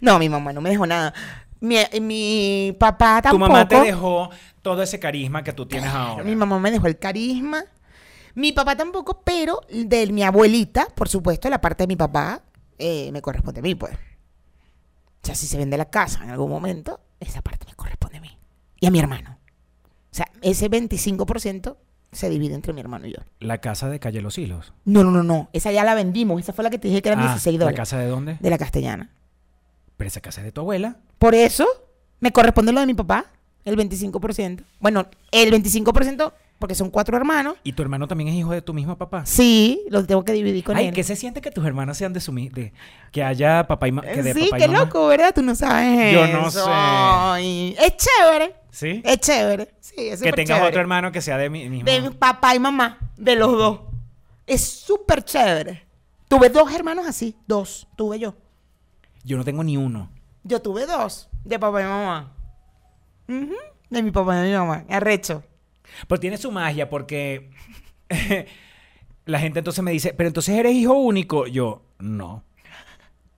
[0.00, 1.12] no, mi mamá no me dejó nada.
[1.60, 3.52] Mi, mi papá Tu tampoco.
[3.52, 4.30] mamá te dejó
[4.62, 6.24] todo ese carisma que tú tienes ahora.
[6.24, 7.64] Mi mamá me dejó el carisma.
[8.34, 12.42] Mi papá tampoco, pero de mi abuelita, por supuesto, la parte de mi papá
[12.78, 13.94] eh, me corresponde a mí, pues.
[13.94, 18.20] O sea, si se vende la casa en algún momento, esa parte me corresponde a
[18.20, 18.38] mí.
[18.78, 19.37] Y a mi hermano.
[20.18, 21.76] Sea, ese 25%
[22.12, 23.18] se divide entre mi hermano y yo.
[23.40, 24.72] La casa de Calle Los Hilos.
[24.84, 25.48] No, no, no, no.
[25.52, 26.40] Esa ya la vendimos.
[26.40, 27.76] Esa fue la que te dije que eran Ah, 16 ¿La dólares.
[27.78, 28.36] casa de dónde?
[28.40, 29.10] De la castellana.
[29.96, 30.96] Pero esa casa es de tu abuela.
[31.18, 31.66] Por eso
[32.20, 33.26] me corresponde lo de mi papá,
[33.64, 34.62] el 25%.
[34.80, 37.54] Bueno, el 25% porque son cuatro hermanos.
[37.62, 39.24] ¿Y tu hermano también es hijo de tu mismo papá?
[39.26, 40.94] Sí, lo tengo que dividir con Ay, él.
[40.94, 42.72] ¿qué se siente que tus hermanos sean de su de
[43.12, 44.08] Que haya papá y mamá.
[44.12, 44.18] Sí,
[44.50, 44.80] papá y qué mamá?
[44.84, 45.32] loco, ¿verdad?
[45.34, 46.60] Tú no sabes Yo no sé.
[46.66, 48.54] Ay, Es chévere.
[48.78, 49.02] ¿Sí?
[49.04, 49.74] Es chévere.
[49.80, 50.68] Sí, es que tengas chévere.
[50.68, 51.84] otro hermano que sea de mi mismo.
[51.84, 53.80] De mi papá y mamá, de los dos.
[54.46, 55.84] Es súper chévere.
[56.28, 58.36] Tuve dos hermanos así, dos, tuve yo.
[59.24, 60.12] Yo no tengo ni uno.
[60.44, 62.32] Yo tuve dos, de papá y mamá.
[63.26, 65.42] De mi papá y mi mamá, arrecho.
[66.06, 67.50] Pero tiene su magia porque
[69.24, 71.48] la gente entonces me dice, pero entonces eres hijo único.
[71.48, 72.44] Yo, no.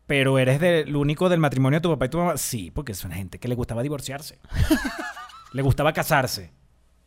[0.06, 2.36] Pero eres del único del matrimonio de tu papá y tu mamá.
[2.36, 4.38] Sí, porque es una gente que le gustaba divorciarse.
[5.52, 6.52] le gustaba casarse.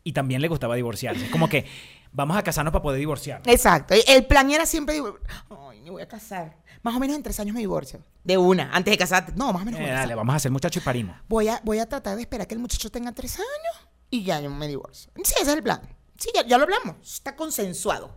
[0.03, 1.25] Y también le gustaba divorciarse.
[1.25, 1.65] Es como que
[2.11, 3.47] vamos a casarnos para poder divorciarnos.
[3.47, 3.93] Exacto.
[4.07, 5.01] El plan era siempre,
[5.49, 6.57] ay, me voy a casar.
[6.81, 8.03] Más o menos en tres años me divorcio.
[8.23, 9.31] De una, antes de casarte.
[9.35, 9.79] No, más o menos.
[9.79, 10.17] Eh, voy a dale, casar.
[10.17, 11.15] vamos a hacer muchacho y parimos.
[11.29, 14.41] voy a, voy a tratar de esperar que el muchacho tenga tres años y ya
[14.41, 15.11] yo me divorcio.
[15.23, 15.81] Sí, ese es el plan.
[16.17, 16.95] Sí, ya, ya lo hablamos.
[17.01, 18.13] Está consensuado.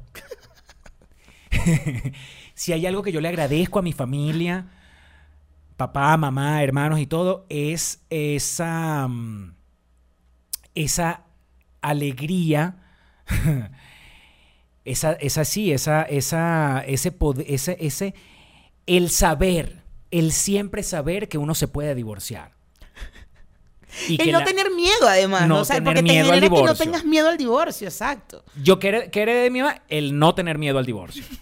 [2.54, 4.66] Si hay algo que yo le agradezco a mi familia,
[5.76, 9.55] papá, mamá, hermanos y todo, es esa, mm,
[10.76, 11.22] esa
[11.82, 12.76] alegría,
[14.84, 18.14] esa, esa sí, esa, esa, ese poder, ese, ese,
[18.86, 22.52] el saber, el siempre saber que uno se puede divorciar.
[24.08, 25.42] Y no la- tener miedo, además.
[25.42, 25.60] No ¿no?
[25.62, 26.84] O sea, tener porque te miedo al genera que no divorcio.
[26.84, 28.44] tengas miedo al divorcio, exacto.
[28.62, 31.24] Yo quiero que de mi mamá el no tener miedo al divorcio.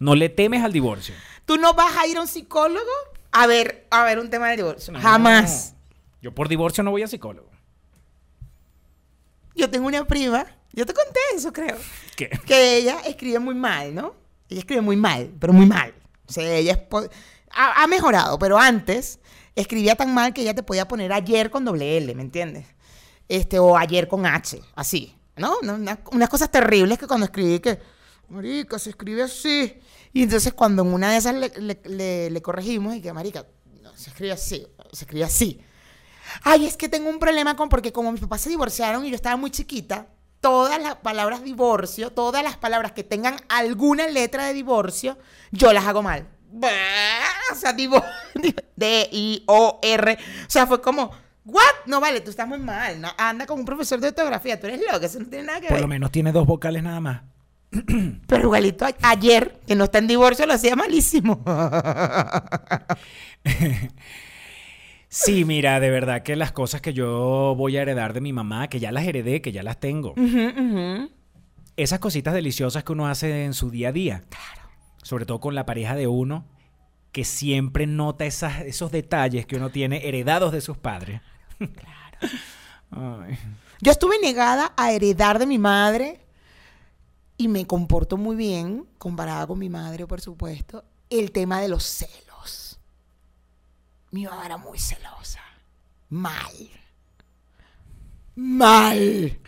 [0.00, 1.14] No le temes al divorcio.
[1.46, 2.90] ¿Tú no vas a ir a un psicólogo
[3.30, 4.92] a ver, a ver un tema del divorcio?
[4.92, 5.00] No.
[5.00, 5.76] Jamás.
[6.20, 7.48] Yo por divorcio no voy a psicólogo.
[9.54, 11.76] Yo tengo una prima, yo te conté eso, creo.
[12.16, 12.28] ¿Qué?
[12.46, 14.14] que ella escribe muy mal, ¿no?
[14.48, 15.94] Ella escribe muy mal, pero muy mal.
[16.26, 17.08] O sea, ella es po-
[17.50, 19.18] ha, ha mejorado, pero antes
[19.54, 22.66] escribía tan mal que ella te podía poner ayer con doble L, ¿me entiendes?
[23.28, 25.58] Este, o ayer con H, así, ¿no?
[25.62, 27.78] Una- una- unas cosas terribles que cuando escribí que,
[28.28, 29.78] marica, se escribe así.
[30.14, 33.46] Y entonces cuando en una de esas le, le- le- le corregimos y que, marica,
[33.82, 35.60] no, se escribe así, se escribe así.
[36.42, 39.16] Ay, es que tengo un problema con, porque como mis papás se divorciaron y yo
[39.16, 40.06] estaba muy chiquita,
[40.40, 45.18] todas las palabras divorcio, todas las palabras que tengan alguna letra de divorcio,
[45.50, 46.26] yo las hago mal.
[47.52, 48.10] O sea, divorcio,
[48.76, 50.12] D-I-O-R.
[50.46, 51.10] O sea, fue como,
[51.44, 51.62] ¿what?
[51.86, 53.00] No vale, tú estás muy mal.
[53.00, 55.68] no, anda con un profesor de ortografía, tú eres loco, eso no tiene nada que
[55.68, 55.82] Por ver.
[55.82, 57.22] lo menos tiene dos vocales nada más.
[58.26, 61.42] Pero igualito a- ayer, que no está en divorcio, lo hacía malísimo.
[65.14, 68.68] Sí, mira, de verdad que las cosas que yo voy a heredar de mi mamá,
[68.68, 70.14] que ya las heredé, que ya las tengo.
[71.76, 74.24] Esas cositas deliciosas que uno hace en su día a día.
[74.30, 74.70] Claro.
[75.02, 76.46] Sobre todo con la pareja de uno,
[77.12, 81.20] que siempre nota esas, esos detalles que uno tiene heredados de sus padres.
[81.58, 81.68] Claro.
[83.28, 83.38] Ay.
[83.82, 86.24] Yo estuve negada a heredar de mi madre
[87.36, 91.84] y me comporto muy bien, comparada con mi madre, por supuesto, el tema de los
[91.84, 92.31] celos.
[94.12, 95.40] Mi mamá era muy celosa.
[96.10, 96.52] Mal.
[98.36, 99.38] Mal.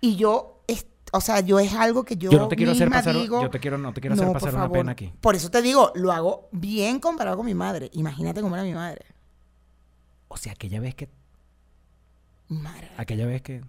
[0.00, 2.90] Y yo, es- o sea, yo es algo que yo, Yo no te quiero hacer
[2.90, 4.78] pasar- digo, yo te quiero- no te quiero hacer "No, pasar una favor".
[4.78, 5.12] pena aquí.
[5.20, 7.90] Por eso te digo, lo hago bien comparado con mi madre.
[7.94, 9.04] Imagínate cómo era mi madre.
[10.28, 11.08] O sea, aquella vez que.
[12.48, 12.90] Madre.
[12.96, 13.62] Aquella vez que.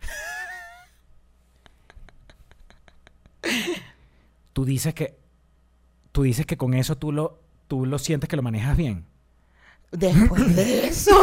[4.52, 5.18] Tú dices que.
[6.12, 9.04] Tú dices que con eso tú lo, tú lo sientes que lo manejas bien.
[9.90, 11.16] Después de eso.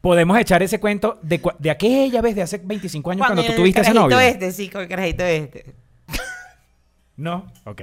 [0.00, 3.80] Podemos echar ese cuento de, de aquella vez de hace 25 años cuando, tú tuviste
[3.80, 4.20] ese novio.
[4.20, 5.74] este, sí, con el carajito este.
[7.16, 7.82] No, ok.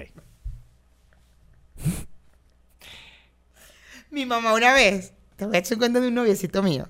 [4.11, 6.87] Mi mamá una vez, te voy a echar un cuento de un noviecito mío.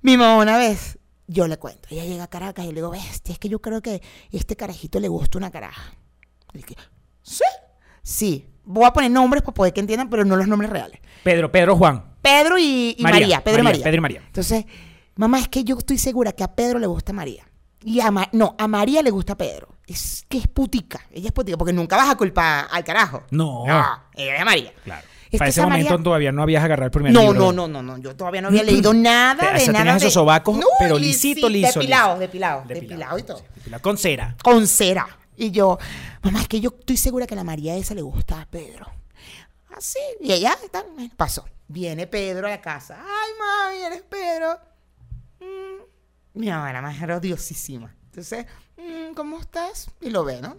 [0.00, 0.98] Mi mamá una vez,
[1.32, 3.80] yo le cuento, ella llega a Caracas y le digo, bestia, es que yo creo
[3.80, 5.94] que este carajito le gusta una caraja.
[6.52, 6.74] Y dije,
[7.22, 7.44] ¿sí?
[8.02, 8.46] Sí.
[8.64, 11.00] Voy a poner nombres para poder que entiendan, pero no los nombres reales.
[11.22, 12.16] Pedro, Pedro Juan.
[12.20, 13.84] Pedro y, y María, María, Pedro y María, María.
[13.84, 14.22] Pedro y María.
[14.26, 14.64] Entonces,
[15.14, 17.46] mamá, es que yo estoy segura que a Pedro le gusta María.
[17.82, 19.68] Y a Ma- no, a María le gusta Pedro.
[19.86, 21.00] Es que es putica.
[21.10, 23.22] Ella es putica, porque nunca vas a culpar al carajo.
[23.30, 23.64] No.
[24.14, 24.72] ella es María.
[24.84, 25.06] Claro.
[25.30, 27.52] Es Para ese momento María- todavía no habías agarrado el primer No, libro.
[27.52, 27.98] no, no, no, no.
[27.98, 29.84] Yo todavía no había leído nada de esa nada.
[29.84, 32.20] tenías de- esos sobacos, No, pero lisito, sí, liso, Depilados, liso.
[32.20, 33.42] depilados, Depilado, depilados y todo.
[33.54, 34.36] depilado Con cera.
[34.42, 35.06] Con cera.
[35.36, 35.78] Y yo,
[36.22, 38.86] mamá, es que yo estoy segura que a la María esa le gusta a Pedro.
[39.76, 39.98] Así.
[40.20, 40.84] Y ella está,
[41.16, 41.44] pasó.
[41.68, 42.98] Viene Pedro a la casa.
[43.00, 44.58] Ay, mami, eres Pedro.
[45.38, 46.38] Mm.
[46.40, 47.94] Mi mamá era más odiosísima.
[48.06, 49.88] Entonces, mm, ¿cómo estás?
[50.00, 50.56] Y lo ve, ¿no?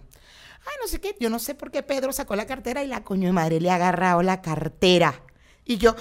[0.64, 1.16] Ay, no sé qué.
[1.18, 3.70] Yo no sé por qué Pedro sacó la cartera y la coño de madre le
[3.70, 5.22] ha agarrado la cartera.
[5.64, 5.94] Y yo,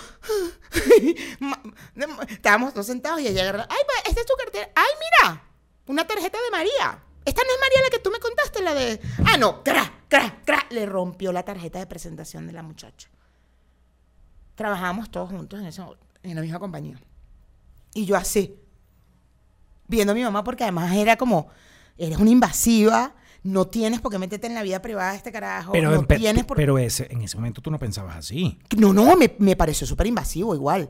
[2.29, 4.69] estábamos todos sentados y ella agarra, ay, esta es tu cartera.
[4.75, 5.43] Ay, mira,
[5.87, 7.03] una tarjeta de María.
[7.23, 8.99] Esta no es María la que tú me contaste, la de...
[9.25, 10.65] Ah, no, cra, cra, cra.
[10.71, 13.09] Le rompió la tarjeta de presentación de la muchacha.
[14.55, 15.83] Trabajábamos todos juntos en, ese,
[16.23, 16.99] en la misma compañía.
[17.93, 18.59] Y yo así,
[19.87, 21.49] viendo a mi mamá, porque además era como,
[21.97, 25.71] eres una invasiva, no tienes por qué meterte en la vida privada de este carajo.
[25.71, 28.59] Pero, no en, pe- tienes por pero ese, en ese momento tú no pensabas así.
[28.77, 30.89] no, no, me, me pareció súper invasivo igual.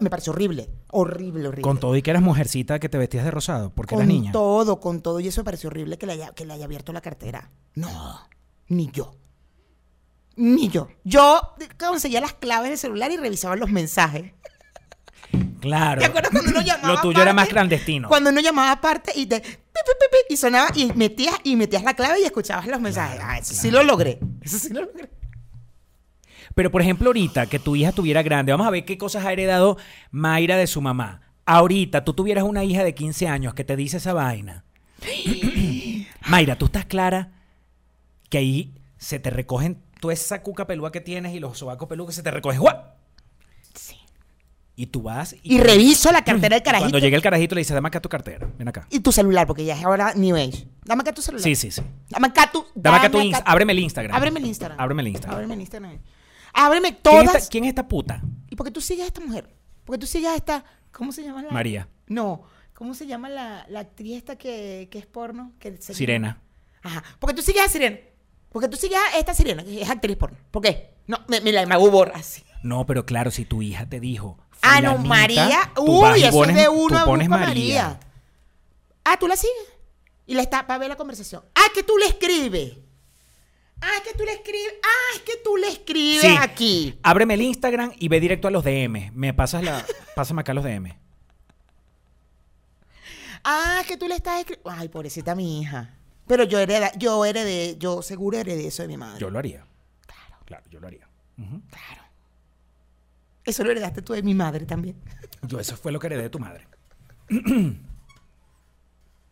[0.00, 0.68] Me pareció horrible.
[0.90, 1.62] Horrible, horrible.
[1.62, 4.32] Con todo y que eras mujercita que te vestías de rosado, porque Con eras niña.
[4.32, 5.20] todo, con todo.
[5.20, 7.50] Y eso me pareció horrible que le, haya, que le haya abierto la cartera.
[7.74, 8.28] No,
[8.68, 9.14] ni yo.
[10.36, 10.88] Ni yo.
[11.04, 11.40] Yo
[11.78, 14.32] conseguía las claves del celular y revisaba los mensajes.
[15.60, 16.00] Claro.
[16.00, 18.08] ¿Te acuerdas cuando uno llamaba Lo tuyo era más clandestino.
[18.08, 19.42] Cuando uno llamaba aparte y te...
[20.28, 23.20] y sonaba y metías, y metías la clave y escuchabas los mensajes.
[23.22, 24.18] ah, eso sí lo logré.
[24.42, 25.10] Eso sí lo logré.
[26.54, 29.32] Pero por ejemplo, ahorita que tu hija tuviera grande, vamos a ver qué cosas ha
[29.32, 29.76] heredado
[30.10, 31.22] Mayra de su mamá.
[31.46, 34.64] Ahorita tú tuvieras una hija de 15 años que te dice esa vaina.
[36.26, 37.32] Mayra, ¿tú estás clara
[38.28, 42.10] que ahí se te recogen toda esa cuca pelúa que tienes y los sobacos peludos
[42.10, 42.60] que se te recogen?
[42.60, 42.76] ¡guau!
[44.80, 46.84] Y tú vas Y reviso la cartera del y carajito.
[46.86, 48.86] Cuando llega el carajito le dice, dame acá tu cartera, ven acá.
[48.88, 50.66] Y tu celular, porque ya es ahora New Age.
[50.86, 51.42] Dame acá tu celular.
[51.44, 51.82] Sí, sí, sí.
[52.08, 52.64] Dame acá tu.
[52.74, 54.16] Dame acá tu Insta- ábreme el Instagram.
[54.16, 54.80] Ábreme el Instagram.
[54.80, 55.36] Ábreme el Instagram.
[55.36, 55.98] Ábreme el Instagram.
[56.54, 57.34] Ábreme ¿Quién todas.
[57.36, 58.22] esta, quién es esta puta?
[58.48, 59.54] ¿Y por qué tú sigues a esta mujer?
[59.84, 60.64] ¿Por qué tú sigues a esta.
[60.92, 61.50] ¿Cómo se llama la.?
[61.50, 61.88] María.
[62.06, 62.42] No.
[62.72, 65.52] ¿Cómo se llama la, la actriz esta que, que es porno?
[65.58, 66.40] Que se- Sirena.
[66.82, 67.04] Ajá.
[67.18, 67.98] Porque tú sigues a Sirena.
[68.48, 70.38] Porque tú sigues a esta Sirena, que es actriz porno.
[70.50, 70.94] ¿Por qué?
[71.06, 72.42] No, me, me la me hago borra así.
[72.62, 74.38] No, pero claro, si tu hija te dijo.
[74.62, 75.72] Ah, no, María.
[75.76, 77.28] Uy, eso es de uno a María.
[77.28, 78.00] María.
[79.04, 79.54] Ah, tú la sigues.
[80.26, 81.42] Y la está para ver la conversación.
[81.54, 82.76] Ah, que tú le escribes.
[83.80, 84.74] Ah, es que tú le escribes.
[84.84, 86.36] Ah, es que tú le escribes Sí.
[86.38, 86.98] aquí.
[87.02, 89.10] Ábreme el Instagram y ve directo a los DM.
[89.14, 89.84] Me pasas la.
[90.14, 90.96] Pásame acá los DM.
[93.42, 94.70] Ah, es que tú le estás escribiendo.
[94.70, 95.94] Ay, pobrecita mi hija.
[96.26, 99.18] Pero yo heredé, yo heredé, yo seguro heredé eso de mi madre.
[99.18, 99.64] Yo lo haría.
[100.06, 100.36] Claro.
[100.44, 101.08] Claro, yo lo haría.
[101.36, 101.99] Claro.
[103.44, 104.96] Eso lo heredaste tú de mi madre también.
[105.42, 106.66] Yo, eso fue lo que heredé de tu madre.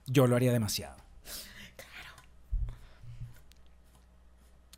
[0.06, 0.96] Yo lo haría demasiado.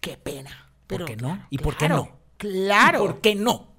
[0.00, 0.50] Qué pena.
[0.86, 1.28] ¿Por Pero qué no?
[1.28, 2.18] claro, ¿Y por qué claro, no?
[2.36, 3.04] Claro.
[3.04, 3.70] ¿Y ¿Por qué no?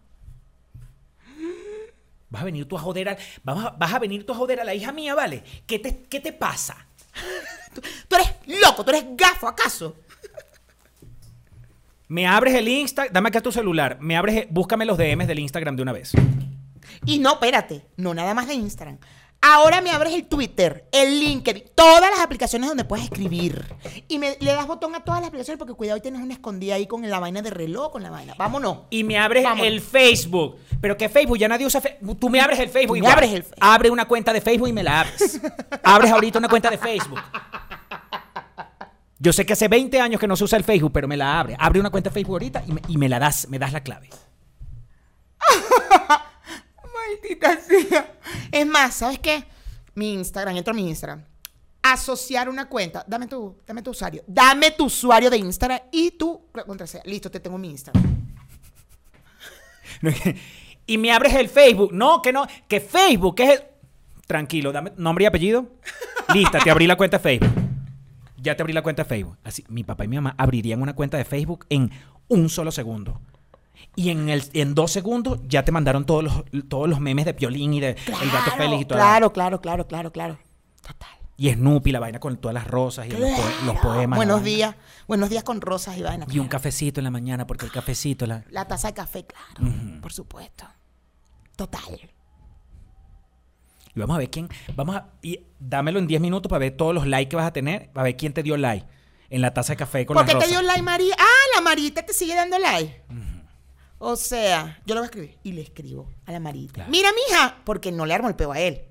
[2.30, 4.74] Vas a venir tú a joder a- vas a venir tú a joder a la
[4.74, 5.44] hija mía, ¿vale?
[5.68, 6.88] ¿Qué te, qué te pasa?
[7.74, 8.30] Tú, tú eres
[8.62, 9.96] loco, tú eres gafo, ¿acaso?
[12.12, 13.97] Me abres el Insta, dame acá tu celular.
[14.02, 16.12] Me abres, búscame los DMs del Instagram de una vez.
[17.06, 18.97] Y no, espérate, no nada más de Instagram.
[19.41, 23.65] Ahora me abres el Twitter, el LinkedIn, todas las aplicaciones donde puedes escribir.
[24.10, 26.76] Y me, le das botón a todas las aplicaciones porque cuidado, hoy tienes una escondida
[26.76, 28.36] ahí con la vaina de reloj, con la vaina.
[28.38, 28.80] Vámonos.
[28.89, 29.67] Y me abres Vámonos.
[29.67, 30.58] el Facebook.
[30.82, 32.19] Pero que Facebook, ya nadie usa Facebook.
[32.19, 33.13] Tú me abres el Facebook me igual.
[33.13, 33.58] abres el Facebook.
[33.62, 35.39] Abre una cuenta de Facebook y me la abres.
[35.84, 37.19] abres ahorita una cuenta de Facebook.
[39.22, 41.40] Yo sé que hace 20 años que no se usa el Facebook, pero me la
[41.40, 41.56] abre.
[41.60, 43.84] Abre una cuenta de Facebook ahorita y me, y me la das, me das la
[43.84, 44.10] clave.
[47.22, 48.16] Maldita sea.
[48.52, 49.44] Es más, ¿sabes qué?
[49.94, 51.24] Mi Instagram, entro a mi Instagram.
[51.84, 53.06] Asociar una cuenta.
[53.08, 54.24] Dame tu, dame tu usuario.
[54.26, 57.04] Dame tu usuario de Instagram y tu contraseña.
[57.06, 58.04] Listo, te tengo mi Instagram.
[60.88, 61.94] y me abres el Facebook.
[61.94, 63.66] No, que no, que Facebook es el...
[64.26, 65.68] Tranquilo, dame nombre y apellido.
[66.34, 67.61] Lista, te abrí la cuenta de Facebook.
[68.41, 69.38] Ya te abrí la cuenta de Facebook.
[69.43, 71.91] Así, mi papá y mi mamá abrirían una cuenta de Facebook en
[72.27, 73.21] un solo segundo.
[73.95, 77.34] Y en, el, en dos segundos ya te mandaron todos los, todos los memes de
[77.34, 78.97] Piolín y de El Gato Félix y todo.
[78.97, 80.39] Claro, claro, claro, claro, claro.
[80.82, 81.10] Total.
[81.38, 83.21] Y Snoopy, la vaina con todas las rosas y los,
[83.65, 84.17] los poemas.
[84.17, 84.56] Buenos vaina.
[84.56, 84.75] días.
[85.08, 86.34] Buenos días con rosas y vainas.
[86.34, 88.27] Y un cafecito en la mañana, porque el cafecito...
[88.27, 88.43] La...
[88.49, 89.73] La taza de café, claro.
[90.01, 90.65] Por supuesto.
[91.56, 91.82] Total.
[93.95, 94.47] Y vamos a ver quién.
[94.75, 95.10] Vamos a.
[95.21, 97.89] Y dámelo en 10 minutos para ver todos los likes que vas a tener.
[97.91, 98.86] Para ver quién te dio like
[99.30, 100.49] en la taza de café con ¿Por las qué te rosas.
[100.51, 101.15] dio like María?
[101.19, 101.25] Ah,
[101.56, 103.04] la Marita te sigue dando like.
[104.04, 106.73] O sea, yo lo voy a escribir y le escribo a la Marita.
[106.73, 106.89] Claro.
[106.91, 108.82] Mira, mija, porque no le armo el peo a él.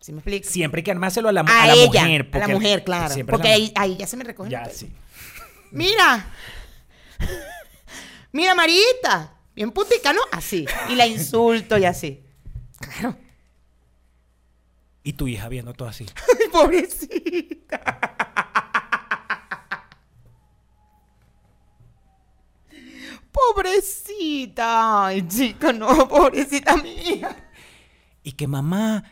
[0.00, 0.48] ¿Sí me explico?
[0.48, 2.28] Siempre hay que armárselo a la, a, a la ella, mujer.
[2.32, 3.14] a la mujer, claro.
[3.26, 4.92] Porque ahí, ahí ya se me recogen Ya, sí.
[5.70, 6.28] Mira.
[8.32, 9.34] Mira, Marita.
[9.54, 10.20] Bien putica, ¿no?
[10.32, 10.66] Así.
[10.88, 12.22] Y la insulto y así.
[15.04, 16.06] Y tu hija viendo todo así.
[16.40, 18.12] Ay, pobrecita.
[23.32, 25.06] Pobrecita.
[25.06, 27.50] Ay, chica, no, pobrecita mía.
[28.22, 29.04] Y que mamá,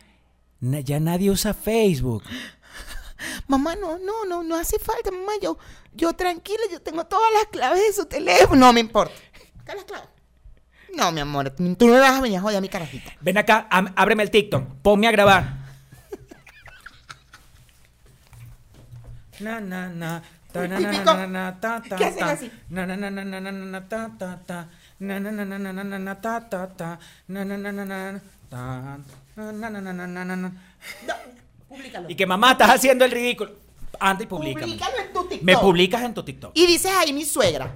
[0.59, 2.23] ya nadie usa Facebook.
[3.47, 5.33] Mamá, no, no, no, no hace falta, mamá.
[5.41, 5.57] Yo,
[5.93, 8.67] yo tranquila, yo tengo todas las claves de su teléfono.
[8.67, 9.13] No me importa.
[9.65, 10.09] ¿Qué las claves?
[10.95, 13.13] No, mi amor, tú no me vas a venir a joder a mi carajita.
[13.21, 14.63] Ven acá, ábreme el TikTok.
[14.81, 15.60] Ponme a grabar.
[19.41, 20.21] Na, na, na.
[20.53, 22.37] Ta, na, na, na, ta, ta, ¿Qué hacen ta.
[22.69, 24.67] Na, na, na, na, na, na, na, na, ta, ta, ta.
[24.99, 26.99] Na, na, na, na, na, na, na, na, ta, ta, ta.
[27.27, 28.97] Na, na, na, na, na, ta.
[29.35, 30.51] Na, na, na, na, na, na,
[31.71, 32.09] públicalo.
[32.09, 33.51] Y que mamá, estás haciendo el ridículo.
[33.99, 34.61] Antes y publica.
[34.61, 35.43] Públicalo en tu TikTok.
[35.43, 36.51] Me publicas en tu TikTok.
[36.53, 37.75] Y dices ahí mi suegra.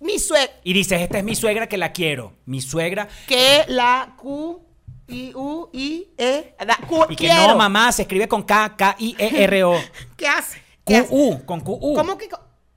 [0.00, 0.52] Mi suegra.
[0.64, 2.32] Y dices, esta es mi suegra que la quiero.
[2.46, 3.08] Mi suegra.
[3.26, 4.60] Que la Q,
[5.08, 6.54] I, U, I, E.
[6.66, 7.48] La, Q, Y que quiero.
[7.48, 9.74] no, mamá, se escribe con K, K, I, E, R, O.
[10.16, 10.61] ¿Qué hace?
[10.84, 11.94] Q-U, con Q-U.
[11.94, 12.28] ¿Cómo que?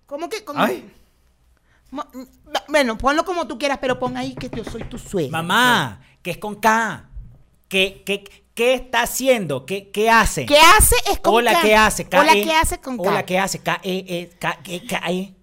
[0.06, 0.44] ¿Cómo que?
[0.56, 0.92] Ay.
[1.92, 2.08] Ma-
[2.68, 5.32] Bueno, ponlo como tú quieras, pero pon ahí que yo soy tu suegra.
[5.42, 7.10] Mamá, que es con K.
[7.68, 9.66] ¿Qué, qué, qué está haciendo?
[9.66, 10.46] ¿Qué, qué hace?
[10.46, 10.96] ¿Qué hace?
[11.12, 11.62] Es con Hola, K.
[11.62, 12.06] ¿qué hace?
[12.08, 12.44] K, Hola, E.
[12.44, 13.04] ¿qué hace con K?
[13.10, 13.60] Hola, ¿qué hace?
[13.60, 15.36] K, E, E, K, E, K, E.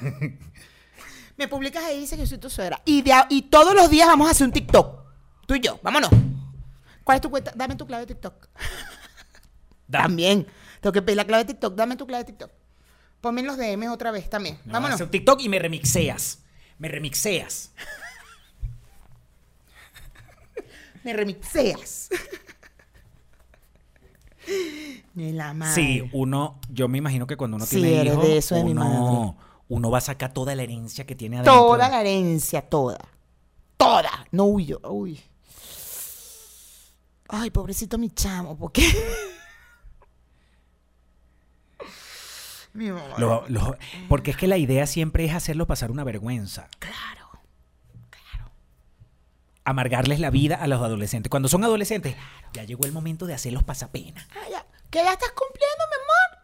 [1.36, 2.80] Me publicas ahí y dice que yo soy tu suegra.
[2.84, 5.00] Y, de y todos los días vamos a hacer un TikTok.
[5.46, 6.10] Tú y yo, vámonos.
[7.04, 7.52] ¿Cuál es tu cuenta?
[7.54, 8.48] Dame tu clave de TikTok.
[9.88, 10.02] Da.
[10.02, 10.46] También.
[10.80, 11.74] Tengo que pedir la clave de TikTok.
[11.74, 12.50] Dame tu clave de TikTok.
[13.20, 14.58] Ponme en los DMs otra vez también.
[14.64, 14.94] No, vámonos.
[14.94, 16.38] hace un TikTok y me remixeas.
[16.78, 17.72] Me remixeas.
[21.04, 22.08] Me remixeas.
[25.14, 25.74] Ni la madre.
[25.74, 29.36] Sí, uno, yo me imagino que cuando uno Sí, tiene hijos, eso de uno,
[29.68, 31.54] uno va a sacar toda la herencia que tiene adentro.
[31.54, 32.98] Toda la herencia, toda.
[33.76, 34.26] Toda.
[34.30, 34.80] No huyo.
[34.84, 35.20] Uy.
[37.34, 38.86] Ay, pobrecito mi chamo, ¿por qué?
[42.74, 43.14] mi mamá.
[43.18, 43.76] Lo- lo-
[44.08, 46.68] porque es que la idea siempre es hacerlo pasar una vergüenza.
[46.78, 47.30] Claro.
[49.64, 51.30] Amargarles la vida a los adolescentes.
[51.30, 52.16] Cuando son adolescentes,
[52.52, 54.26] ya llegó el momento de hacerlos pasapena.
[54.34, 54.66] Ah, ya.
[54.90, 56.42] ¿Qué edad estás cumpliendo, mi amor?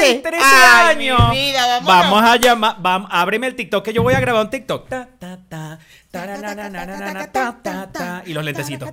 [0.00, 0.22] ¡Ay, 13.
[0.22, 1.30] 13 Ay, mi años!
[1.30, 4.88] vida, vamos a llamar, vamos, ábreme el TikTok que yo voy a grabar un TikTok.
[4.88, 5.78] Ta, ta, ta,
[8.26, 8.88] Y los lentecitos.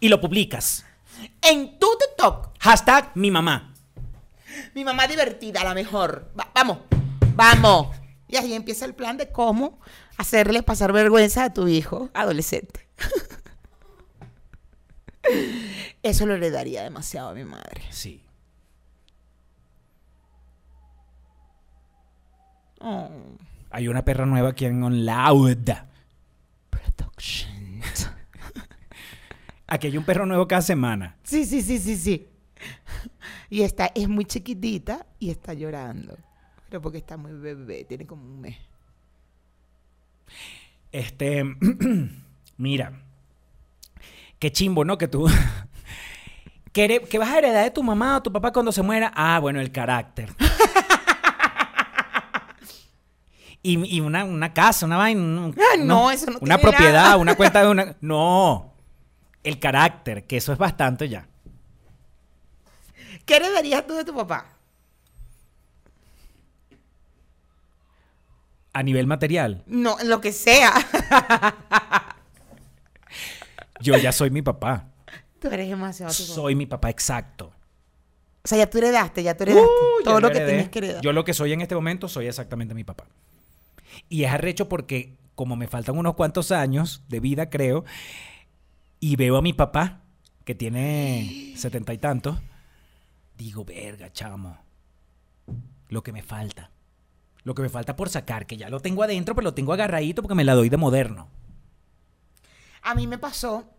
[0.00, 0.84] Y lo publicas.
[1.42, 2.50] En tu TikTok.
[2.60, 3.74] Hashtag mi mamá.
[4.74, 6.30] Mi mamá divertida, la mejor.
[6.38, 6.78] Va- vamos,
[7.34, 7.94] vamos.
[8.28, 9.78] Y ahí empieza el plan de cómo
[10.16, 12.88] hacerle pasar vergüenza a tu hijo adolescente.
[16.04, 17.80] Eso lo heredaría demasiado a mi madre.
[17.88, 18.22] Sí.
[22.78, 23.08] Oh.
[23.70, 25.70] Hay una perra nueva aquí en On Loud.
[26.68, 27.80] Production.
[29.66, 31.16] Aquí hay un perro nuevo cada semana.
[31.22, 32.28] Sí, sí, sí, sí, sí.
[33.48, 36.18] Y está, es muy chiquitita y está llorando.
[36.68, 38.58] Pero porque está muy bebé, tiene como un mes.
[40.92, 41.42] Este,
[42.58, 43.02] mira,
[44.38, 44.98] qué chimbo, ¿no?
[44.98, 45.26] Que tú,
[46.74, 49.12] ¿Qué, vas a heredar de tu mamá o tu papá cuando se muera?
[49.14, 50.34] Ah, bueno, el carácter.
[53.62, 55.20] y, y una, una casa, una vaina.
[55.22, 57.16] un- Ah, no, eso no Una tiene propiedad, nada.
[57.16, 57.94] una cuenta de una.
[58.00, 58.74] No,
[59.44, 61.28] el carácter, que eso es bastante ya.
[63.24, 64.46] ¿Qué heredarías tú de tu papá?
[68.72, 70.72] A nivel material, No, lo que sea.
[73.80, 74.88] yo ya soy mi papá.
[75.44, 76.34] Tú eres demasiado tu papá.
[76.34, 77.52] Soy mi papá exacto.
[78.42, 79.68] O sea, ya tú heredaste, ya tú heredaste.
[79.68, 81.02] Uh, todo lo que tenías que heredar.
[81.02, 83.04] Yo lo que soy en este momento soy exactamente mi papá.
[84.08, 87.84] Y es arrecho porque como me faltan unos cuantos años de vida, creo,
[89.00, 90.00] y veo a mi papá,
[90.46, 92.38] que tiene setenta y tantos,
[93.36, 94.56] digo, verga, chamo,
[95.90, 96.70] lo que me falta.
[97.42, 100.22] Lo que me falta por sacar, que ya lo tengo adentro, pero lo tengo agarradito
[100.22, 101.28] porque me la doy de moderno.
[102.80, 103.73] A mí me pasó,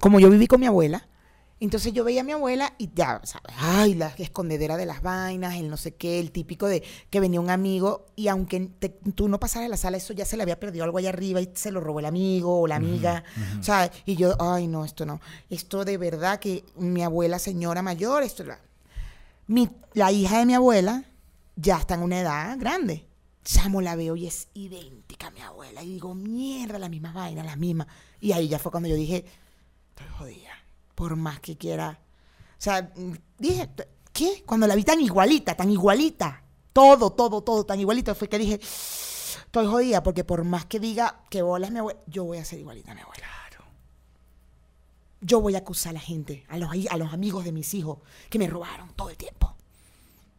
[0.00, 1.08] como yo viví con mi abuela,
[1.60, 3.54] entonces yo veía a mi abuela y ya, ¿sabes?
[3.56, 7.40] Ay, la escondedera de las vainas, el no sé qué, el típico de que venía
[7.40, 10.42] un amigo y aunque te- tú no pasaras a la sala, eso ya se le
[10.42, 13.22] había perdido algo allá arriba y se lo robó el amigo o la amiga,
[13.60, 15.20] o sea, y yo, ay, no, esto no.
[15.50, 18.58] Esto de verdad que mi abuela, señora mayor, esto, la,
[19.46, 21.04] mi, la hija de mi abuela
[21.54, 23.06] ya está en una edad grande.
[23.44, 25.82] Chamo, la veo y es idéntica a mi abuela.
[25.82, 27.86] Y digo, mierda, las mismas vainas, las mismas.
[28.20, 29.24] Y ahí ya fue cuando yo dije,
[29.96, 30.50] estoy jodida.
[30.94, 31.98] Por más que quiera.
[32.52, 32.90] O sea,
[33.38, 33.68] dije,
[34.12, 34.42] ¿qué?
[34.46, 36.42] Cuando la vi tan igualita, tan igualita.
[36.72, 38.14] Todo, todo, todo tan igualito.
[38.14, 42.00] Fue que dije, estoy jodida porque por más que diga que bola es mi abuela,
[42.06, 43.26] yo voy a ser igualita a mi abuela.
[45.24, 47.98] Yo voy a acusar a la gente, a los, a los amigos de mis hijos,
[48.28, 49.54] que me robaron todo el tiempo.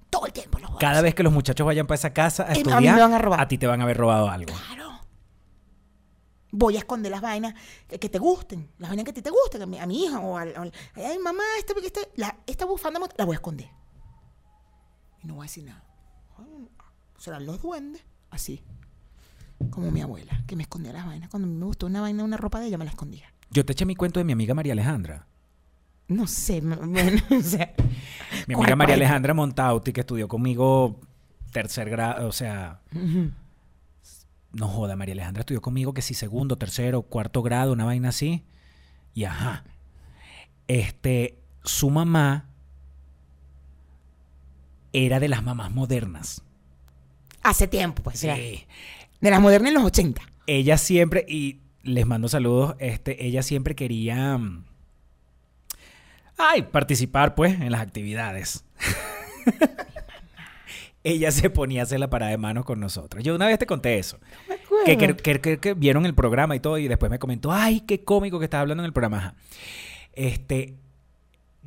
[0.10, 2.44] Todo el tiempo los voy a Cada vez que los muchachos vayan para esa casa
[2.44, 3.40] a Eh, estudiar, me van a robar.
[3.40, 4.54] a ti te van a haber robado algo.
[4.68, 4.93] Claro.
[6.56, 7.56] Voy a esconder las vainas
[7.88, 10.04] que, que te gusten, las vainas que a ti te gusten, a mi, a mi
[10.06, 13.70] hija o al, al- ay mamá, esta, esta, la- esta bufanda la voy a esconder.
[15.24, 15.84] Y no voy a decir nada.
[17.18, 18.62] Serán los duendes, así.
[19.72, 21.30] Como mi abuela, que me escondía las vainas.
[21.30, 23.34] Cuando me gustó una vaina, una ropa de ella, me la escondía.
[23.50, 25.26] Yo te eché mi cuento de mi amiga María Alejandra.
[26.10, 27.74] No sé, bueno, o sea.
[28.46, 28.96] Mi ¿cuál- amiga María?
[28.96, 31.00] Alejandra Montauti, que estudió conmigo
[31.52, 33.32] tercer grado, o sea, Ujú.
[34.54, 38.44] No joda, María Alejandra estudió conmigo que si segundo, tercero, cuarto grado, una vaina así.
[39.14, 39.64] Y ajá.
[40.68, 42.50] Este, su mamá
[44.94, 46.44] era de las mamás modernas.
[47.42, 48.20] Hace tiempo, pues.
[48.20, 48.28] Sí.
[48.28, 48.40] era
[49.20, 50.22] De las modernas en los 80.
[50.46, 54.66] Ella siempre, y les mando saludos, este, ella siempre quería, mm,
[56.38, 58.64] ay, participar pues en las actividades.
[61.04, 63.24] ella se ponía a hacer la parada de manos con nosotros.
[63.24, 64.20] Yo una vez te conté eso.
[64.86, 67.82] Que, que- que- que- que vieron el programa y todo, y después me comentó, ay,
[67.82, 69.18] qué cómico que estás hablando en el programa.
[69.18, 69.36] Ajá.
[70.14, 70.76] Este,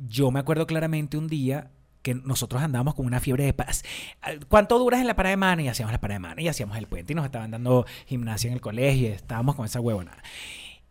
[0.07, 1.71] yo me acuerdo claramente un día
[2.01, 3.83] que nosotros andábamos con una fiebre de paz.
[4.47, 5.61] ¿Cuánto duras en la parada de mano?
[5.61, 8.47] Y hacíamos la parada de mano y hacíamos el puente y nos estaban dando gimnasia
[8.47, 10.15] en el colegio y estábamos con esa huevona.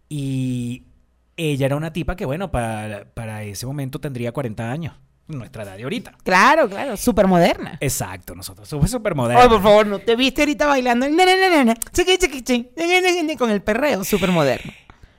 [0.09, 0.85] Y
[1.37, 4.95] ella era una tipa que, bueno, para, para ese momento tendría 40 años.
[5.29, 6.13] Nuestra edad de ahorita.
[6.23, 7.79] Claro, claro, súper moderna.
[7.81, 9.49] Exacto, nosotros somos súper Ay, modernos.
[9.49, 11.07] por favor, ¿no te viste ahorita bailando?
[13.39, 14.73] Con el perreo, súper moderno.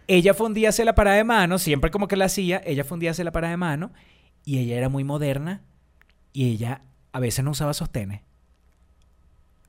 [0.07, 2.61] Ella fue un día a hacer la parada de mano, siempre como que la hacía,
[2.65, 3.91] ella fue un día a hacer la parada de mano
[4.45, 5.61] y ella era muy moderna
[6.31, 6.81] y ella
[7.11, 8.21] a veces no usaba sostenes.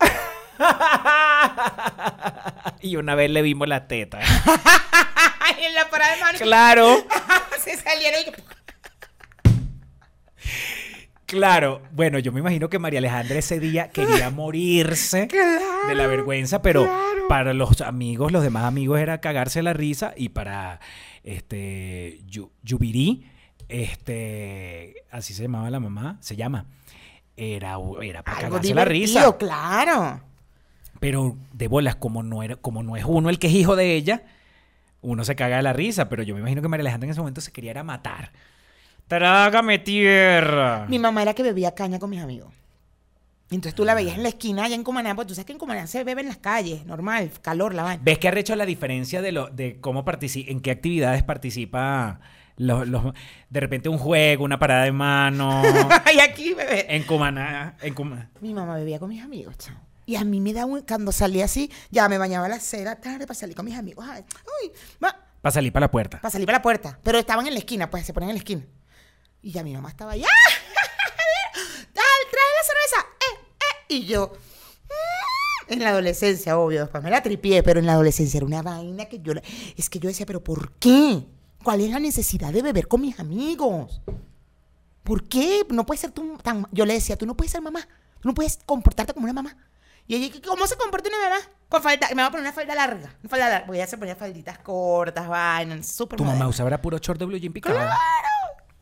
[2.80, 4.20] y una vez le vimos la teta.
[5.60, 6.38] En la parada de mano.
[6.38, 7.04] claro,
[7.64, 8.57] Se salieron y...
[11.28, 11.82] claro.
[11.92, 15.28] Bueno, yo me imagino que María Alejandra ese día quería morirse
[15.86, 16.90] de la vergüenza, pero
[17.28, 20.80] para los amigos, los demás amigos era cagarse la risa y para
[21.22, 23.26] este Yu- Yubirí,
[23.68, 26.66] este, así se llamaba la mamá, se llama,
[27.36, 29.36] era, era para Algo cagarse la risa.
[29.38, 30.20] claro.
[31.00, 33.94] Pero de bolas, como no, era, como no es uno el que es hijo de
[33.94, 34.24] ella,
[35.00, 37.20] uno se caga de la risa, pero yo me imagino que María Alejandra en ese
[37.20, 38.32] momento se quería era matar.
[39.08, 40.86] Trágame tierra.
[40.88, 42.52] Mi mamá era que bebía caña con mis amigos.
[43.50, 45.52] Y Entonces tú la veías en la esquina allá en Cumaná, porque tú sabes que
[45.52, 48.02] en Cumaná se bebe en las calles, normal, calor, la vaina.
[48.04, 52.20] ¿Ves que ha hecho la diferencia de, lo, de cómo participa, en qué actividades participa
[52.58, 53.14] los, los-
[53.48, 55.62] de repente un juego, una parada de mano,
[56.14, 56.94] y aquí bebé.
[56.94, 58.28] en Cumaná, en Cumaná?
[58.42, 59.76] Mi mamá bebía con mis amigos, chao.
[60.04, 60.82] Y a mí me da un...
[60.82, 63.64] Cuando salía así, ya me bañaba a las 6 de la tarde para salir con
[63.64, 64.04] mis amigos.
[64.06, 64.24] Ay,
[64.62, 66.18] uy, va, Para salir para la puerta.
[66.20, 66.98] para salir para la puerta.
[67.02, 68.62] Pero estaban en la esquina, pues se ponían en la esquina.
[69.42, 70.26] Y ya mi mamá estaba allá.
[71.94, 73.06] ¡Dale, trae la cerveza!
[73.20, 73.84] ¡Eh, eh!
[73.94, 74.32] Y yo...
[74.88, 78.62] mm, En la adolescencia, obvio, después me la tripié, pero en la adolescencia era una
[78.62, 79.32] vaina que yo...
[79.76, 81.24] Es que yo decía, ¿pero por qué?
[81.62, 84.00] ¿Cuál es la necesidad de beber con mis amigos?
[85.02, 85.66] ¿Por qué?
[85.70, 86.66] No puedes ser tú tan...
[86.72, 87.86] Yo le decía, tú no puedes ser mamá.
[88.20, 89.56] Tú no puedes comportarte como una mamá.
[90.06, 91.40] Y ella, ¿cómo se comporta una mamá?
[91.68, 92.08] Con falda...
[92.14, 93.14] Me va a poner una falda larga.
[93.20, 93.66] Una falda larga.
[93.66, 97.38] Porque ella se ponía falditas cortas, vainas, súper Tu mamá usaba puro short de blue
[97.38, 97.76] jean picado.
[97.76, 97.92] ¡Claro!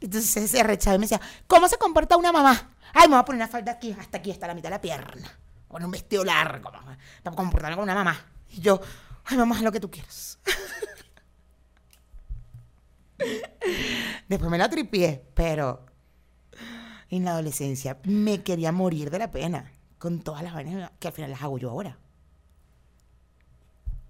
[0.07, 2.71] Entonces se arrechaba y me decía, ¿cómo se comporta una mamá?
[2.95, 4.81] Ay, me voy a poner una falda aquí, hasta aquí, hasta la mitad de la
[4.81, 5.37] pierna.
[5.67, 8.17] Con un vestido largo, mamá, para comportarme como una mamá.
[8.51, 8.81] Y yo,
[9.25, 10.39] ay, mamá, haz lo que tú quieras.
[14.29, 15.85] Después me la tripié, pero
[17.11, 21.15] en la adolescencia me quería morir de la pena con todas las vainas que al
[21.15, 21.99] final las hago yo ahora.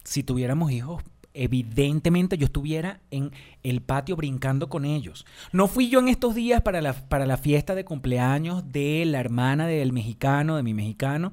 [0.04, 1.02] si tuviéramos hijos,
[1.36, 3.30] evidentemente yo estuviera en
[3.62, 5.24] el patio brincando con ellos.
[5.52, 9.20] No fui yo en estos días para la, para la fiesta de cumpleaños de la
[9.20, 11.32] hermana del mexicano, de mi mexicano,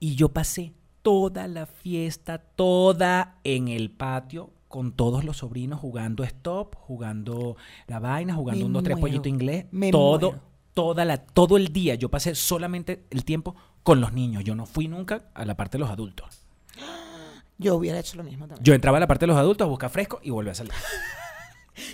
[0.00, 0.72] y yo pasé
[1.02, 7.98] toda la fiesta, toda en el patio con todos los sobrinos jugando stop, jugando la
[8.00, 9.10] vaina, jugando Me un dos tres muero.
[9.12, 10.44] pollito inglés, Me todo, muero.
[10.74, 11.94] toda la, todo el día.
[11.94, 14.44] Yo pasé solamente el tiempo con los niños.
[14.44, 16.47] Yo no fui nunca a la parte de los adultos.
[17.58, 18.64] Yo hubiera hecho lo mismo también.
[18.64, 20.72] Yo entraba a la parte de los adultos a buscar fresco y volví a salir.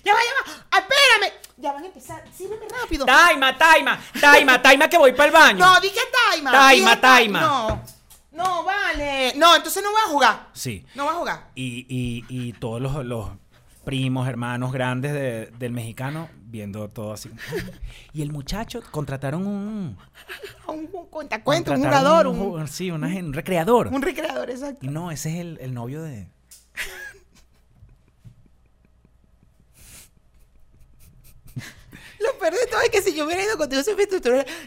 [0.03, 0.79] Ya va, ya va.
[0.79, 1.33] Espérame.
[1.59, 2.25] Ya van a empezar.
[2.35, 3.05] Sírveme rápido.
[3.05, 5.59] Taima, taima, taima, taima que voy para el baño.
[5.59, 6.01] No, dije
[6.31, 6.51] Taima.
[6.51, 7.41] Taima, dije Taima.
[7.43, 7.83] No.
[8.33, 9.35] No, vale.
[9.37, 10.49] No, entonces no voy a jugar.
[10.55, 10.87] Sí.
[10.95, 11.51] No voy a jugar.
[11.55, 13.29] Y, y, y todos los, los
[13.85, 17.31] primos, hermanos grandes de- del mexicano viendo todo así.
[18.13, 19.97] Y el muchacho contrataron un...
[20.67, 23.89] Un, un cuentacuento, un jugador, un sí, una un recreador.
[23.89, 24.85] un recreador, exacto.
[24.85, 26.27] Y no, ese es el, el novio de...
[32.19, 33.93] Lo peor de todo es que si yo hubiera ido contigo, se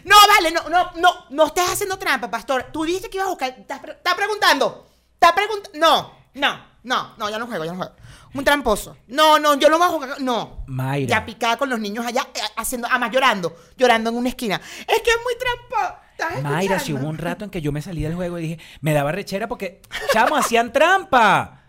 [0.04, 2.66] No, vale, no, no, no, no estés haciendo trampa, pastor.
[2.72, 3.50] Tú dijiste que ibas a buscar.
[3.58, 4.86] Estás, pre- estás preguntando.
[5.14, 5.78] Estás preguntando.
[5.78, 7.92] No, no, no, no, ya no juego, ya no juego.
[8.34, 8.96] Un tramposo.
[9.08, 10.20] No, no, yo no voy a jugar.
[10.20, 10.64] No.
[10.66, 11.08] Mayra.
[11.20, 14.60] Ya picada con los niños allá, eh, haciendo, además llorando, llorando en una esquina.
[14.80, 16.02] Es que es muy trampa.
[16.12, 18.58] ¿Estás Mayra, si hubo un rato en que yo me salí del juego y dije,
[18.80, 19.80] me daba rechera porque,
[20.12, 21.60] chamo, hacían trampa.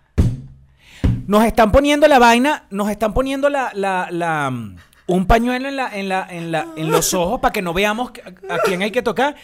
[1.28, 4.76] Nos están poniendo la vaina, nos están poniendo la, la, la, mm,
[5.08, 8.12] un pañuelo en, la, en, la, en, la, en los ojos para que no veamos
[8.50, 9.36] a, a quién hay que tocar.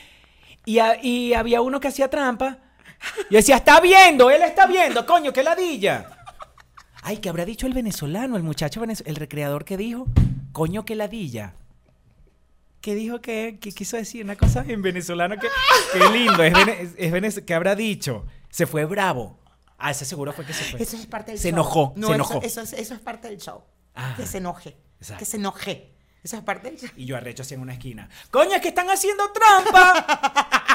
[0.66, 2.58] Y, a- y había uno que hacía trampa.
[3.30, 6.10] Y decía, está viendo, él está viendo, coño, qué ladilla.
[7.02, 10.08] Ay, ¿qué habrá dicho el venezolano, el muchacho el recreador que dijo?
[10.52, 11.54] Coño, qué ladilla.
[12.82, 14.24] ¿Qué dijo que, que quiso decir?
[14.24, 15.48] Una cosa en venezolano que,
[15.94, 18.26] qué lindo, es, vene- es- ¿qué habrá dicho?
[18.50, 19.40] Se fue bravo.
[19.78, 20.82] Ah, ese seguro fue que se fue.
[20.82, 21.56] Eso es parte del Se show.
[21.56, 22.42] enojó, No, se eso- enojó.
[22.44, 23.64] Eso, es, eso es parte del show.
[23.94, 24.16] Ajá.
[24.16, 24.78] Que se enoje.
[25.00, 25.20] Exacto.
[25.20, 25.92] Que se enoje.
[26.24, 26.90] Eso es parte del show.
[26.96, 28.10] Y yo arrecho así en una esquina.
[28.32, 30.72] ¡Coño, es que están haciendo trampa!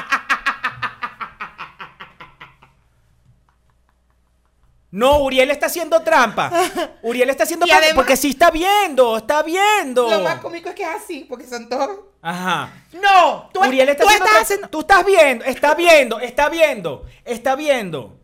[4.91, 6.51] No, Uriel está haciendo trampa.
[7.01, 10.09] Uriel está haciendo trampa porque sí está viendo, está viendo.
[10.09, 11.97] Lo más cómico es que es así, porque son todos.
[12.21, 12.71] Ajá.
[12.91, 14.67] No, tú, Uriel está tú haciendo estás haciendo.
[14.69, 18.19] Tú estás viendo, está viendo, está viendo, está viendo.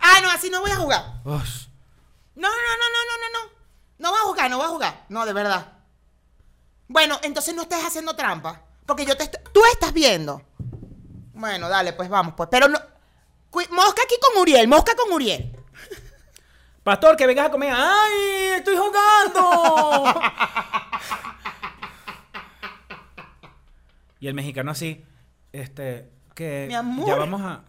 [0.00, 1.04] Ah, no, así no voy a jugar.
[1.24, 1.68] Ush.
[2.34, 3.60] No, no, no, no, no, no, no.
[3.98, 5.04] No voy a jugar, no voy a jugar.
[5.08, 5.72] No, de verdad.
[6.88, 8.62] Bueno, entonces no estés haciendo trampa.
[8.86, 9.40] Porque yo te estoy...
[9.52, 10.42] Tú estás viendo.
[11.34, 12.48] Bueno, dale, pues vamos, pues.
[12.50, 12.78] Pero no...
[13.52, 15.56] Mosca aquí con Uriel, mosca con Uriel.
[16.82, 17.72] Pastor, que vengas a comer.
[17.76, 18.56] ¡Ay!
[18.56, 20.20] ¡Estoy jugando!
[24.20, 25.04] y el mexicano así,
[25.52, 27.06] este, que Mi amor.
[27.06, 27.62] ya vamos a.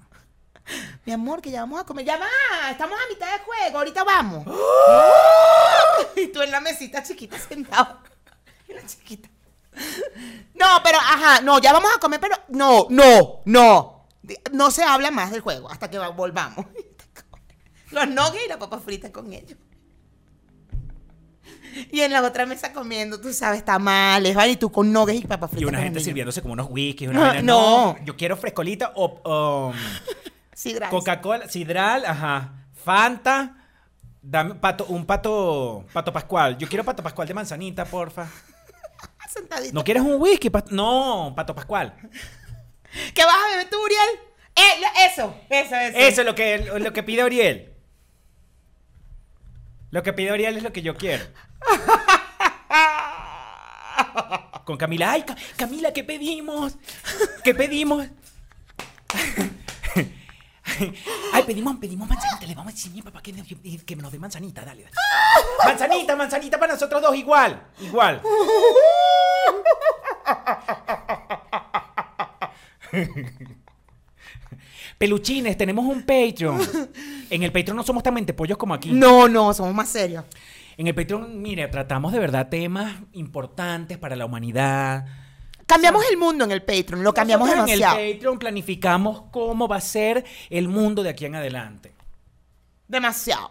[1.05, 2.05] Mi amor, que ya vamos a comer.
[2.05, 2.27] Ya va,
[2.69, 4.45] estamos a mitad de juego, ahorita vamos.
[6.15, 7.99] y tú en la mesita chiquita sentado.
[8.67, 9.29] En la chiquita.
[10.53, 13.90] No, pero, ajá, no, ya vamos a comer, pero no, no, no.
[14.51, 16.65] No se habla más del juego hasta que va- volvamos.
[17.91, 19.57] Los nuggets y la papa frita con ellos.
[21.91, 24.53] Y en la otra mesa comiendo, tú sabes, tamales, ¿vale?
[24.53, 25.61] Y tú con nuggets y papa frita.
[25.63, 27.07] Y una gente sirviéndose como unos whisky.
[27.09, 28.05] Una No, no.
[28.05, 29.71] Yo quiero frescolita o,
[30.51, 30.89] gracias.
[30.89, 32.65] Coca-Cola, sidral, ajá.
[32.83, 33.57] Fanta.
[34.21, 36.57] Dame pato, un pato, pato pascual.
[36.57, 38.27] Yo quiero pato pascual de manzanita, porfa.
[39.29, 39.73] Sentadito.
[39.73, 40.49] ¿No quieres un whisky?
[40.49, 41.95] Pat- no, pato pascual.
[43.13, 44.09] ¿Qué vas a beber tú, Uriel?
[44.55, 45.97] Eh, eso, eso, eso.
[45.97, 47.73] Eso es lo que, lo que pide Oriel.
[49.91, 51.25] Lo que pide Oriel es lo que yo quiero.
[54.65, 55.11] Con Camila.
[55.11, 56.77] Ay, Ca- Camila, ¿qué pedimos?
[57.43, 58.07] ¿Qué pedimos?
[61.33, 62.45] Ay, pedimos, pedimos manzanita.
[62.45, 63.33] Le vamos a decir papá que,
[63.85, 64.63] que nos dé manzanita.
[64.63, 64.95] Dale, dale.
[65.65, 67.15] Manzanita, manzanita para nosotros dos.
[67.15, 68.21] Igual, igual.
[74.97, 76.59] Peluchines, tenemos un Patreon.
[77.31, 78.91] En el Patreon no somos tan mentepollos como aquí.
[78.91, 80.25] No, no, somos más serios.
[80.75, 85.05] En el Patreon, mire, tratamos de verdad temas importantes para la humanidad.
[85.65, 87.99] Cambiamos el mundo en el Patreon, lo cambiamos Nosotros demasiado.
[87.99, 91.93] En el Patreon planificamos cómo va a ser el mundo de aquí en adelante.
[92.89, 93.49] Demasiado.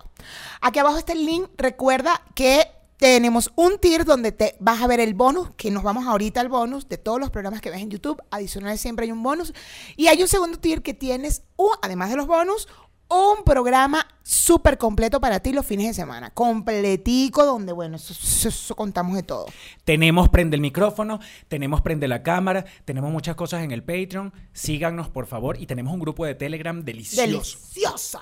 [0.61, 1.49] Aquí abajo está el link.
[1.57, 2.67] Recuerda que
[3.01, 6.49] tenemos un tier donde te vas a ver el bonus, que nos vamos ahorita al
[6.51, 8.23] bonus de todos los programas que ves en YouTube.
[8.31, 9.55] Adicional siempre hay un bonus.
[9.97, 11.43] Y hay un segundo tier que tienes,
[11.83, 12.69] además de los bonus,
[13.09, 16.31] un programa súper completo para ti los fines de semana.
[16.31, 19.47] Completico, donde, bueno, eso, eso- eso contamos de todo.
[19.85, 24.33] Tenemos prende el micrófono, tenemos prende la cámara, tenemos muchas cosas en el Patreon.
[24.53, 25.59] Síganos, por favor.
[25.59, 27.23] Y tenemos un grupo de Telegram delicioso.
[27.27, 28.21] Deliciosa.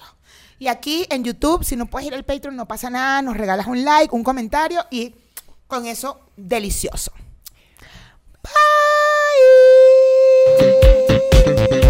[0.58, 3.66] Y aquí en YouTube, si no puedes ir al Patreon, no pasa nada, nos regalas
[3.66, 5.14] un like, un comentario y
[5.66, 7.12] con eso, delicioso.
[11.46, 11.87] Ponte,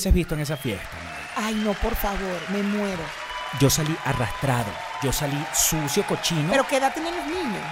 [0.00, 0.88] hubieses visto en esa fiesta.
[1.36, 3.02] Ay, no, por favor, me muero.
[3.60, 4.72] Yo salí arrastrado,
[5.02, 6.48] yo salí sucio, cochino.
[6.50, 7.62] Pero ¿qué edad los niños?